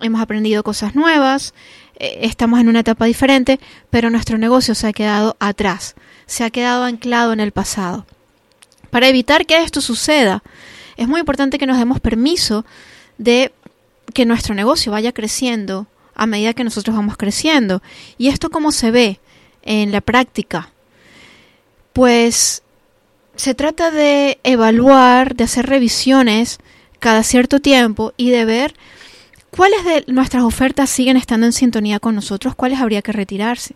hemos 0.00 0.22
aprendido 0.22 0.62
cosas 0.62 0.94
nuevas, 0.94 1.52
eh, 1.96 2.20
estamos 2.22 2.60
en 2.60 2.70
una 2.70 2.80
etapa 2.80 3.04
diferente, 3.04 3.60
pero 3.90 4.08
nuestro 4.08 4.38
negocio 4.38 4.74
se 4.74 4.86
ha 4.86 4.92
quedado 4.94 5.36
atrás, 5.38 5.94
se 6.24 6.44
ha 6.44 6.50
quedado 6.50 6.84
anclado 6.84 7.34
en 7.34 7.40
el 7.40 7.52
pasado. 7.52 8.06
Para 8.88 9.08
evitar 9.08 9.44
que 9.44 9.58
esto 9.58 9.82
suceda, 9.82 10.42
es 10.96 11.08
muy 11.08 11.20
importante 11.20 11.58
que 11.58 11.66
nos 11.66 11.76
demos 11.76 12.00
permiso 12.00 12.64
de 13.18 13.52
que 14.14 14.24
nuestro 14.24 14.54
negocio 14.54 14.92
vaya 14.92 15.12
creciendo 15.12 15.88
a 16.14 16.26
medida 16.26 16.54
que 16.54 16.64
nosotros 16.64 16.96
vamos 16.96 17.16
creciendo. 17.16 17.82
¿Y 18.18 18.28
esto 18.28 18.50
cómo 18.50 18.72
se 18.72 18.90
ve 18.90 19.20
en 19.62 19.92
la 19.92 20.00
práctica? 20.00 20.70
Pues 21.92 22.62
se 23.36 23.54
trata 23.54 23.90
de 23.90 24.38
evaluar, 24.44 25.34
de 25.34 25.44
hacer 25.44 25.66
revisiones 25.66 26.58
cada 26.98 27.22
cierto 27.22 27.60
tiempo 27.60 28.12
y 28.16 28.30
de 28.30 28.44
ver 28.44 28.74
cuáles 29.50 29.84
de 29.84 30.04
nuestras 30.06 30.42
ofertas 30.44 30.90
siguen 30.90 31.16
estando 31.16 31.46
en 31.46 31.52
sintonía 31.52 31.98
con 32.00 32.14
nosotros, 32.14 32.54
cuáles 32.54 32.80
habría 32.80 33.02
que 33.02 33.12
retirarse 33.12 33.74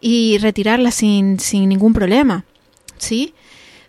y 0.00 0.38
retirarlas 0.38 0.96
sin, 0.96 1.40
sin 1.40 1.68
ningún 1.68 1.92
problema. 1.92 2.44
¿Sí? 2.98 3.34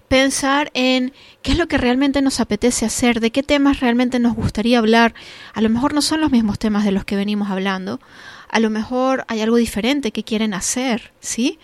Pensar 0.10 0.72
en 0.74 1.14
qué 1.42 1.54
es 1.54 1.58
lo 1.58 1.68
que 1.68 1.78
realmente 1.78 2.22
nos 2.22 2.40
apetece 2.42 2.86
hacer, 2.86 3.22
de 3.22 3.32
qué 3.32 3.44
temas 3.44 3.80
realmente 3.80 4.20
nos 4.20 4.36
gustaría 4.36 4.80
hablar. 4.80 5.14
A 5.54 5.62
lo 5.62 5.70
mejor 5.70 5.94
no 5.94 6.02
son 6.02 6.20
los 6.20 6.32
mismos 6.32 6.60
temas 6.60 6.84
de 6.84 6.92
los 6.92 7.06
que 7.06 7.16
venimos 7.16 7.50
hablando, 7.50 8.02
a 8.50 8.60
lo 8.60 8.70
mejor 8.70 9.24
hay 9.28 9.42
algo 9.42 9.56
diferente 9.56 10.12
que 10.12 10.24
quieren 10.24 10.54
hacer, 10.54 11.14
¿sí? 11.22 11.60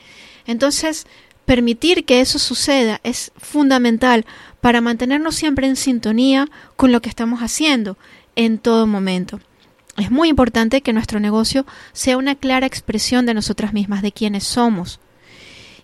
Entonces, 0.45 1.07
Permitir 1.45 2.05
que 2.05 2.21
eso 2.21 2.39
suceda 2.39 2.99
es 3.03 3.31
fundamental 3.37 4.25
para 4.61 4.81
mantenernos 4.81 5.35
siempre 5.35 5.67
en 5.67 5.75
sintonía 5.75 6.47
con 6.75 6.91
lo 6.91 7.01
que 7.01 7.09
estamos 7.09 7.41
haciendo 7.41 7.97
en 8.35 8.57
todo 8.57 8.87
momento. 8.87 9.39
Es 9.95 10.09
muy 10.09 10.29
importante 10.29 10.81
que 10.81 10.91
nuestro 10.91 11.19
negocio 11.19 11.65
sea 11.93 12.17
una 12.17 12.35
clara 12.35 12.65
expresión 12.65 13.27
de 13.27 13.35
nosotras 13.35 13.73
mismas, 13.73 14.01
de 14.01 14.11
quiénes 14.11 14.43
somos. 14.43 14.99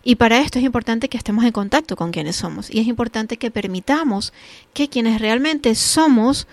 Y 0.04 0.16
para 0.16 0.40
esto 0.40 0.58
es 0.60 0.66
importante 0.66 1.10
que 1.10 1.18
estemos 1.18 1.46
en 1.46 1.52
contacto 1.52 1.96
con 1.96 2.12
quienes 2.12 2.36
somos. 2.36 2.74
Y 2.74 2.80
es 2.80 2.88
importante 2.88 3.38
que 3.38 3.52
permitamos 3.52 4.34
que 4.74 4.90
quienes 4.90 5.22
realmente 5.22 5.76
somos 5.76 6.48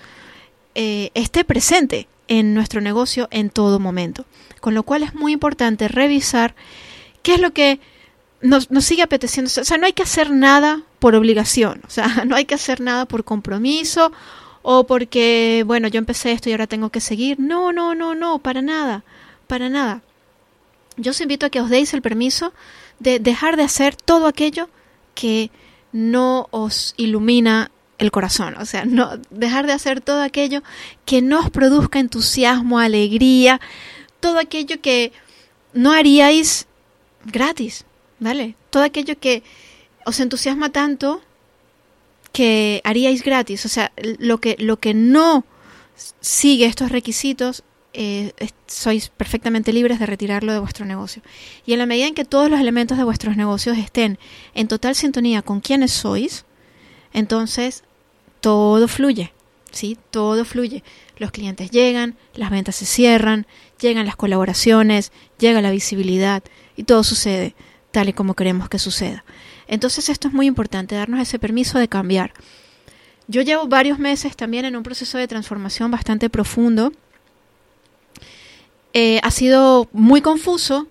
eh, 0.74 1.10
esté 1.14 1.44
presente 1.44 2.08
en 2.28 2.52
nuestro 2.54 2.80
negocio 2.80 3.28
en 3.30 3.50
todo 3.50 3.80
momento. 3.80 4.26
Con 4.60 4.74
lo 4.74 4.82
cual 4.82 5.02
es 5.02 5.14
muy 5.14 5.32
importante 5.32 5.88
revisar 5.88 6.54
qué 7.22 7.34
es 7.34 7.40
lo 7.40 7.52
que 7.52 7.80
nos, 8.40 8.68
sigue 8.80 9.02
apeteciendo. 9.02 9.50
O 9.60 9.64
sea, 9.64 9.78
no 9.78 9.86
hay 9.86 9.92
que 9.92 10.02
hacer 10.02 10.30
nada 10.30 10.82
por 10.98 11.14
obligación, 11.14 11.82
o 11.86 11.90
sea, 11.90 12.24
no 12.26 12.36
hay 12.36 12.44
que 12.44 12.54
hacer 12.54 12.80
nada 12.80 13.06
por 13.06 13.24
compromiso 13.24 14.12
o 14.62 14.86
porque, 14.86 15.62
bueno, 15.66 15.88
yo 15.88 15.98
empecé 15.98 16.32
esto 16.32 16.48
y 16.48 16.52
ahora 16.52 16.66
tengo 16.66 16.90
que 16.90 17.00
seguir. 17.00 17.40
No, 17.40 17.72
no, 17.72 17.94
no, 17.94 18.14
no, 18.14 18.38
para 18.38 18.60
nada, 18.60 19.04
para 19.46 19.68
nada. 19.68 20.02
Yo 20.96 21.12
os 21.12 21.20
invito 21.20 21.46
a 21.46 21.50
que 21.50 21.60
os 21.60 21.70
deis 21.70 21.94
el 21.94 22.02
permiso 22.02 22.52
de 22.98 23.18
dejar 23.18 23.56
de 23.56 23.62
hacer 23.62 23.96
todo 23.96 24.26
aquello 24.26 24.68
que 25.14 25.50
no 25.92 26.48
os 26.50 26.94
ilumina 26.96 27.70
el 27.98 28.10
corazón, 28.10 28.54
o 28.58 28.64
sea, 28.64 28.84
no 28.84 29.18
dejar 29.30 29.66
de 29.66 29.72
hacer 29.72 30.00
todo 30.00 30.22
aquello 30.22 30.62
que 31.04 31.20
no 31.20 31.40
os 31.40 31.50
produzca 31.50 31.98
entusiasmo, 31.98 32.78
alegría, 32.78 33.60
todo 34.20 34.38
aquello 34.38 34.80
que 34.80 35.12
no 35.72 35.92
haríais 35.92 36.66
gratis, 37.24 37.84
¿vale? 38.20 38.54
Todo 38.70 38.84
aquello 38.84 39.18
que 39.18 39.42
os 40.04 40.20
entusiasma 40.20 40.70
tanto 40.70 41.20
que 42.32 42.80
haríais 42.84 43.22
gratis, 43.22 43.66
o 43.66 43.68
sea, 43.68 43.90
lo 43.96 44.38
que, 44.38 44.56
lo 44.60 44.78
que 44.78 44.94
no 44.94 45.44
sigue 46.20 46.66
estos 46.66 46.92
requisitos, 46.92 47.64
eh, 47.92 48.32
sois 48.66 49.08
perfectamente 49.08 49.72
libres 49.72 49.98
de 49.98 50.06
retirarlo 50.06 50.52
de 50.52 50.58
vuestro 50.58 50.84
negocio. 50.84 51.22
Y 51.66 51.72
en 51.72 51.78
la 51.78 51.86
medida 51.86 52.06
en 52.06 52.14
que 52.14 52.24
todos 52.24 52.50
los 52.50 52.60
elementos 52.60 52.98
de 52.98 53.04
vuestros 53.04 53.36
negocios 53.36 53.78
estén 53.78 54.18
en 54.54 54.68
total 54.68 54.94
sintonía 54.94 55.42
con 55.42 55.60
quienes 55.60 55.92
sois, 55.92 56.44
entonces 57.12 57.84
todo 58.40 58.88
fluye, 58.88 59.32
¿sí? 59.70 59.98
Todo 60.10 60.44
fluye. 60.44 60.82
Los 61.16 61.30
clientes 61.30 61.70
llegan, 61.70 62.16
las 62.34 62.50
ventas 62.50 62.76
se 62.76 62.86
cierran, 62.86 63.46
llegan 63.80 64.06
las 64.06 64.16
colaboraciones, 64.16 65.12
llega 65.38 65.60
la 65.60 65.70
visibilidad 65.70 66.42
y 66.76 66.84
todo 66.84 67.02
sucede 67.02 67.54
tal 67.90 68.08
y 68.08 68.12
como 68.12 68.34
queremos 68.34 68.68
que 68.68 68.78
suceda. 68.78 69.24
Entonces 69.66 70.08
esto 70.08 70.28
es 70.28 70.34
muy 70.34 70.46
importante, 70.46 70.94
darnos 70.94 71.20
ese 71.20 71.38
permiso 71.38 71.78
de 71.78 71.88
cambiar. 71.88 72.32
Yo 73.26 73.42
llevo 73.42 73.66
varios 73.66 73.98
meses 73.98 74.36
también 74.36 74.64
en 74.64 74.76
un 74.76 74.82
proceso 74.82 75.18
de 75.18 75.28
transformación 75.28 75.90
bastante 75.90 76.30
profundo. 76.30 76.92
Eh, 79.00 79.20
ha 79.22 79.30
sido 79.30 79.88
muy 79.92 80.22
confuso, 80.22 80.88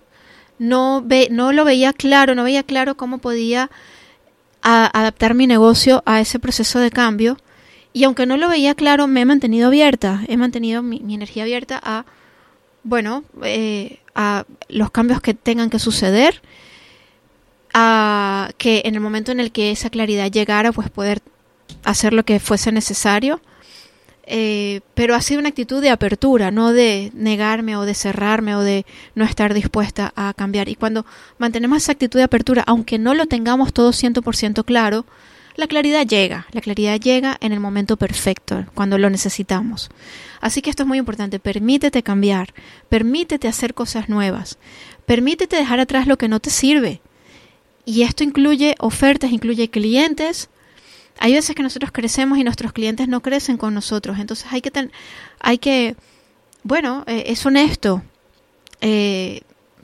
no, 0.58 1.02
ve, 1.04 1.28
no 1.30 1.52
lo 1.52 1.66
veía 1.66 1.92
claro, 1.92 2.34
no 2.34 2.42
veía 2.42 2.62
claro 2.62 2.96
cómo 2.96 3.18
podía 3.18 3.70
adaptar 4.62 5.34
mi 5.34 5.46
negocio 5.46 6.02
a 6.06 6.18
ese 6.18 6.38
proceso 6.38 6.78
de 6.78 6.90
cambio. 6.90 7.36
Y 7.92 8.04
aunque 8.04 8.24
no 8.24 8.38
lo 8.38 8.48
veía 8.48 8.74
claro, 8.74 9.08
me 9.08 9.20
he 9.20 9.24
mantenido 9.26 9.66
abierta, 9.66 10.22
he 10.26 10.38
mantenido 10.38 10.82
mi, 10.82 11.02
energía 11.12 11.42
abierta 11.42 11.78
a, 11.84 12.06
bueno, 12.82 13.24
eh, 13.42 13.98
a 14.14 14.46
los 14.70 14.90
cambios 14.90 15.20
que 15.20 15.34
tengan 15.34 15.68
que 15.68 15.78
suceder 15.78 16.40
a 17.74 18.52
que 18.56 18.80
en 18.86 18.94
el 18.94 19.02
momento 19.02 19.32
en 19.32 19.40
el 19.40 19.52
que 19.52 19.70
esa 19.70 19.90
claridad 19.90 20.30
llegara, 20.30 20.72
pues 20.72 20.88
poder 20.88 21.20
hacer 21.84 22.14
lo 22.14 22.24
que 22.24 22.40
fuese 22.40 22.72
necesario. 22.72 23.42
Eh, 24.30 24.82
pero 24.92 25.14
ha 25.14 25.22
sido 25.22 25.40
una 25.40 25.48
actitud 25.48 25.80
de 25.80 25.88
apertura, 25.88 26.50
no 26.50 26.74
de 26.74 27.10
negarme 27.14 27.76
o 27.76 27.86
de 27.86 27.94
cerrarme 27.94 28.54
o 28.54 28.60
de 28.60 28.84
no 29.14 29.24
estar 29.24 29.54
dispuesta 29.54 30.12
a 30.16 30.34
cambiar. 30.34 30.68
Y 30.68 30.74
cuando 30.74 31.06
mantenemos 31.38 31.78
esa 31.78 31.92
actitud 31.92 32.18
de 32.18 32.24
apertura, 32.24 32.62
aunque 32.66 32.98
no 32.98 33.14
lo 33.14 33.24
tengamos 33.24 33.72
todo 33.72 33.90
100% 33.90 34.66
claro, 34.66 35.06
la 35.56 35.66
claridad 35.66 36.06
llega, 36.06 36.46
la 36.52 36.60
claridad 36.60 37.00
llega 37.00 37.38
en 37.40 37.52
el 37.52 37.58
momento 37.58 37.96
perfecto, 37.96 38.66
cuando 38.74 38.98
lo 38.98 39.08
necesitamos. 39.08 39.88
Así 40.42 40.60
que 40.60 40.68
esto 40.68 40.82
es 40.82 40.86
muy 40.86 40.98
importante, 40.98 41.40
permítete 41.40 42.02
cambiar, 42.02 42.52
permítete 42.90 43.48
hacer 43.48 43.72
cosas 43.72 44.10
nuevas, 44.10 44.58
permítete 45.06 45.56
dejar 45.56 45.80
atrás 45.80 46.06
lo 46.06 46.18
que 46.18 46.28
no 46.28 46.38
te 46.38 46.50
sirve, 46.50 47.00
y 47.88 48.02
esto 48.02 48.22
incluye 48.22 48.74
ofertas, 48.78 49.32
incluye 49.32 49.70
clientes. 49.70 50.50
Hay 51.18 51.34
veces 51.34 51.54
que 51.54 51.62
nosotros 51.62 51.90
crecemos 51.92 52.38
y 52.38 52.44
nuestros 52.44 52.72
clientes 52.72 53.08
no 53.08 53.20
crecen 53.20 53.56
con 53.56 53.74
nosotros. 53.74 54.18
Entonces 54.18 54.46
hay 54.50 54.60
que, 54.60 54.90
hay 55.40 55.58
que 55.58 55.96
bueno, 56.62 57.04
eh, 57.06 57.24
es 57.26 57.44
honesto, 57.46 58.02
eh, 58.80 59.40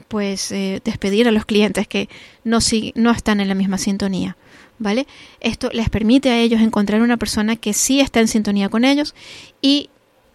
pues 0.07 0.51
eh, 0.51 0.81
despedir 0.83 1.27
a 1.27 1.31
los 1.31 1.45
clientes 1.45 1.87
que 1.87 2.09
no, 2.43 2.59
no 2.95 3.11
están 3.11 3.39
en 3.39 3.47
la 3.47 3.55
misma 3.55 3.77
sintonía. 3.77 4.37
¿Vale? 4.77 5.07
Esto 5.39 5.69
les 5.71 5.89
permite 5.89 6.31
a 6.31 6.37
ellos 6.37 6.59
encontrar 6.59 7.01
una 7.01 7.15
persona 7.15 7.55
que 7.55 7.71
sí 7.71 8.01
está 8.01 8.19
en 8.19 8.27
sintonía 8.27 8.67
con 8.67 8.83
ellos 8.83 9.15
y 9.61 9.89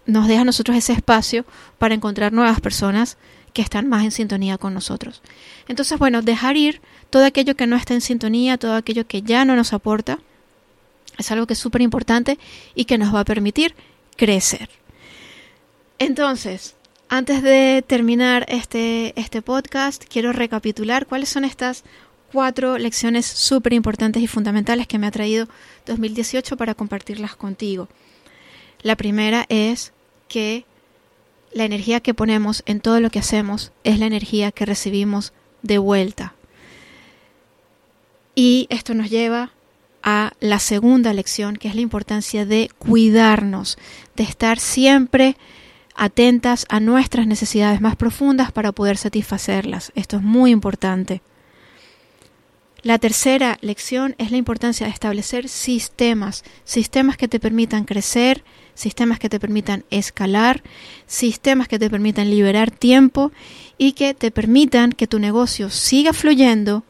nos 0.07 0.29
deja 0.29 0.41
a 0.41 0.45
nosotros 0.45 0.79
ese 0.79 0.95
espacio 0.95 1.45
para 1.79 1.95
encontrar 1.95 2.33
nuevas 2.33 2.59
personas 2.61 3.19
que 3.53 3.61
están 3.61 3.89
más 3.89 4.03
en 4.03 4.11
sintonía 4.11 4.57
con 4.57 4.73
nosotros. 4.73 5.21
Entonces, 5.69 5.99
bueno, 5.99 6.23
dejar 6.23 6.57
ir 6.57 6.81
todo 7.11 7.27
aquello 7.27 7.55
que 7.55 7.67
no 7.67 7.77
está 7.77 7.93
en 7.93 8.01
sintonía, 8.01 8.57
todo 8.57 8.77
aquello 8.77 9.07
que 9.07 9.21
ya 9.21 9.45
no 9.45 9.57
nos 9.57 9.75
aporta, 9.75 10.21
es 11.19 11.31
algo 11.31 11.47
que 11.47 11.55
es 11.55 11.59
súper 11.59 11.83
importante 11.83 12.39
y 12.75 12.85
que 12.85 12.99
nos 12.99 13.15
va 13.15 13.21
a 13.21 13.25
permitir 13.25 13.75
crecer. 14.17 14.69
Entonces, 15.99 16.77
antes 17.09 17.43
de 17.43 17.85
terminar 17.87 18.47
este, 18.49 19.13
este 19.21 19.43
podcast, 19.43 20.05
quiero 20.09 20.33
recapitular 20.33 21.07
cuáles 21.07 21.29
son 21.29 21.45
estas 21.45 21.85
cuatro 22.33 22.79
lecciones 22.79 23.27
súper 23.27 23.73
importantes 23.73 24.23
y 24.23 24.27
fundamentales 24.27 24.87
que 24.87 24.99
me 24.99 25.07
ha 25.07 25.11
traído 25.11 25.49
2018 25.87 26.57
para 26.57 26.75
compartirlas 26.75 27.37
contigo. 27.37 27.89
La 28.83 28.97
primera 28.97 29.45
es 29.49 29.93
que 30.29 30.65
la 31.53 31.65
energía 31.65 32.01
que 32.01 32.15
ponemos 32.15 32.63
en 32.67 32.81
todo 32.81 33.01
lo 33.01 33.11
que 33.11 33.19
hacemos 33.19 33.73
es 33.85 33.99
la 33.99 34.07
energía 34.07 34.53
que 34.53 34.67
recibimos 34.67 35.33
de 35.63 35.79
vuelta. 35.79 36.35
Y 38.35 38.67
esto 38.71 38.95
nos 38.95 39.11
lleva 39.11 39.51
a 40.03 40.33
la 40.41 40.59
segunda 40.59 41.13
lección, 41.13 41.57
que 41.57 41.69
es 41.69 41.75
la 41.75 41.81
importancia 41.81 42.47
de 42.47 42.71
cuidarnos, 42.79 43.79
de 44.17 44.25
estar 44.25 44.59
siempre 44.59 45.37
atentas 45.95 46.67
a 46.69 46.81
nuestras 46.81 47.27
necesidades 47.27 47.81
más 47.81 47.97
profundas 47.97 48.53
para 48.53 48.73
poder 48.73 48.97
satisfacerlas. 48.97 49.93
Esto 49.95 50.17
es 50.17 50.23
muy 50.23 50.51
importante. 50.51 51.21
La 52.83 52.99
tercera 52.99 53.59
lección 53.61 54.15
es 54.17 54.31
la 54.31 54.39
importancia 54.39 54.87
de 54.87 54.93
establecer 54.93 55.49
sistemas, 55.49 56.45
sistemas 56.65 57.19
que 57.19 57.29
te 57.29 57.39
permitan 57.39 57.85
crecer, 57.85 58.43
sistemas 58.75 59.19
que 59.19 59.29
te 59.29 59.39
permitan 59.39 59.85
escalar, 59.91 60.63
sistemas 61.07 61.69
que 61.69 61.79
te 61.79 61.91
permitan 61.91 62.31
liberar 62.31 62.71
tiempo 62.71 63.33
y 63.77 63.93
que 63.93 64.15
te 64.15 64.31
permitan 64.31 64.93
que 64.93 65.07
tu 65.07 65.19
negocio 65.19 65.69
siga 65.69 66.15
fluyendo, 66.15 66.83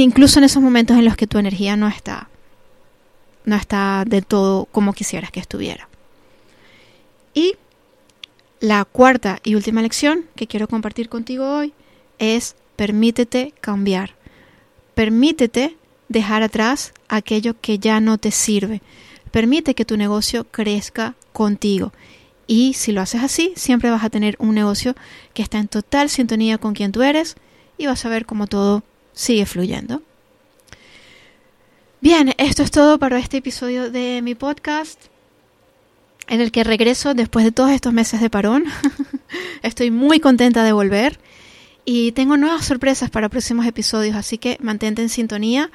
incluso 0.00 0.38
en 0.38 0.44
esos 0.44 0.62
momentos 0.62 0.96
en 0.96 1.04
los 1.04 1.16
que 1.16 1.26
tu 1.26 1.38
energía 1.38 1.76
no 1.76 1.88
está, 1.88 2.28
no 3.44 3.56
está 3.56 4.04
de 4.06 4.22
todo 4.22 4.66
como 4.66 4.92
quisieras 4.92 5.30
que 5.30 5.40
estuviera. 5.40 5.88
Y 7.34 7.56
la 8.60 8.84
cuarta 8.84 9.40
y 9.42 9.54
última 9.54 9.82
lección 9.82 10.26
que 10.36 10.46
quiero 10.46 10.68
compartir 10.68 11.08
contigo 11.08 11.46
hoy 11.46 11.72
es 12.18 12.54
permítete 12.76 13.52
cambiar. 13.60 14.14
Permítete 14.94 15.76
dejar 16.08 16.42
atrás 16.42 16.92
aquello 17.08 17.54
que 17.60 17.78
ya 17.78 18.00
no 18.00 18.18
te 18.18 18.30
sirve. 18.30 18.82
Permite 19.30 19.74
que 19.74 19.84
tu 19.84 19.96
negocio 19.96 20.44
crezca 20.44 21.14
contigo. 21.32 21.92
Y 22.46 22.74
si 22.74 22.92
lo 22.92 23.00
haces 23.00 23.22
así, 23.22 23.52
siempre 23.56 23.90
vas 23.90 24.04
a 24.04 24.10
tener 24.10 24.36
un 24.38 24.54
negocio 24.54 24.94
que 25.32 25.42
está 25.42 25.58
en 25.58 25.68
total 25.68 26.10
sintonía 26.10 26.58
con 26.58 26.74
quien 26.74 26.92
tú 26.92 27.02
eres 27.02 27.36
y 27.78 27.86
vas 27.86 28.04
a 28.04 28.10
ver 28.10 28.26
cómo 28.26 28.46
todo 28.46 28.82
sigue 29.12 29.46
fluyendo. 29.46 30.02
Bien, 32.00 32.34
esto 32.38 32.62
es 32.62 32.70
todo 32.70 32.98
para 32.98 33.18
este 33.18 33.36
episodio 33.36 33.90
de 33.90 34.22
mi 34.22 34.34
podcast 34.34 34.98
en 36.28 36.40
el 36.40 36.50
que 36.50 36.64
regreso 36.64 37.14
después 37.14 37.44
de 37.44 37.52
todos 37.52 37.70
estos 37.70 37.92
meses 37.92 38.20
de 38.20 38.30
parón. 38.30 38.64
Estoy 39.62 39.90
muy 39.90 40.18
contenta 40.18 40.64
de 40.64 40.72
volver 40.72 41.18
y 41.84 42.12
tengo 42.12 42.36
nuevas 42.36 42.64
sorpresas 42.64 43.10
para 43.10 43.28
próximos 43.28 43.66
episodios, 43.66 44.16
así 44.16 44.38
que 44.38 44.56
mantente 44.60 45.02
en 45.02 45.08
sintonía. 45.08 45.70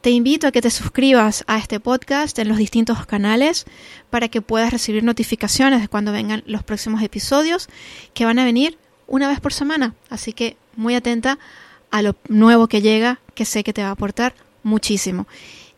Te 0.00 0.10
invito 0.10 0.46
a 0.46 0.52
que 0.52 0.60
te 0.60 0.70
suscribas 0.70 1.44
a 1.46 1.58
este 1.58 1.80
podcast 1.80 2.38
en 2.38 2.48
los 2.48 2.58
distintos 2.58 3.06
canales 3.06 3.64
para 4.10 4.28
que 4.28 4.42
puedas 4.42 4.70
recibir 4.70 5.02
notificaciones 5.02 5.80
de 5.80 5.88
cuando 5.88 6.12
vengan 6.12 6.42
los 6.46 6.62
próximos 6.62 7.02
episodios 7.02 7.68
que 8.12 8.26
van 8.26 8.38
a 8.38 8.44
venir 8.44 8.76
una 9.06 9.28
vez 9.28 9.40
por 9.40 9.52
semana. 9.52 9.94
Así 10.10 10.34
que 10.34 10.56
muy 10.76 10.94
atenta 10.94 11.38
a 11.94 12.02
lo 12.02 12.16
nuevo 12.28 12.66
que 12.66 12.82
llega, 12.82 13.20
que 13.36 13.44
sé 13.44 13.62
que 13.62 13.72
te 13.72 13.80
va 13.80 13.90
a 13.90 13.92
aportar 13.92 14.34
muchísimo. 14.64 15.28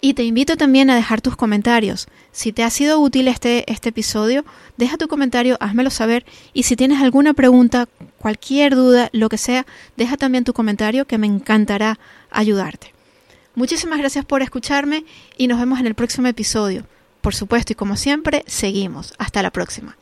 Y 0.01 0.15
te 0.15 0.25
invito 0.25 0.57
también 0.57 0.89
a 0.89 0.97
dejar 0.97 1.21
tus 1.21 1.37
comentarios. 1.37 2.09
Si 2.33 2.53
te 2.53 2.63
ha 2.63 2.71
sido 2.71 3.01
útil 3.01 3.29
este, 3.29 3.71
este 3.71 3.91
episodio, 3.91 4.47
deja 4.79 4.97
tu 4.97 5.09
comentario, 5.09 5.59
házmelo 5.61 5.91
saber. 5.91 6.25
Y 6.55 6.63
si 6.63 6.75
tienes 6.75 7.03
alguna 7.03 7.35
pregunta, 7.35 7.87
cualquier 8.17 8.75
duda, 8.75 9.11
lo 9.13 9.29
que 9.29 9.37
sea, 9.37 9.67
deja 9.99 10.17
también 10.17 10.45
tu 10.45 10.55
comentario 10.55 11.05
que 11.05 11.19
me 11.19 11.27
encantará 11.27 11.99
ayudarte. 12.31 12.95
Muchísimas 13.55 13.99
gracias 13.99 14.25
por 14.25 14.41
escucharme 14.41 15.05
y 15.37 15.49
nos 15.49 15.59
vemos 15.59 15.81
en 15.81 15.87
el 15.87 15.95
próximo 15.95 16.29
episodio. 16.29 16.87
Por 17.21 17.35
supuesto 17.35 17.75
y 17.75 17.77
como 17.77 17.97
siempre, 17.97 18.43
seguimos. 18.47 19.13
Hasta 19.19 19.43
la 19.43 19.51
próxima. 19.51 19.99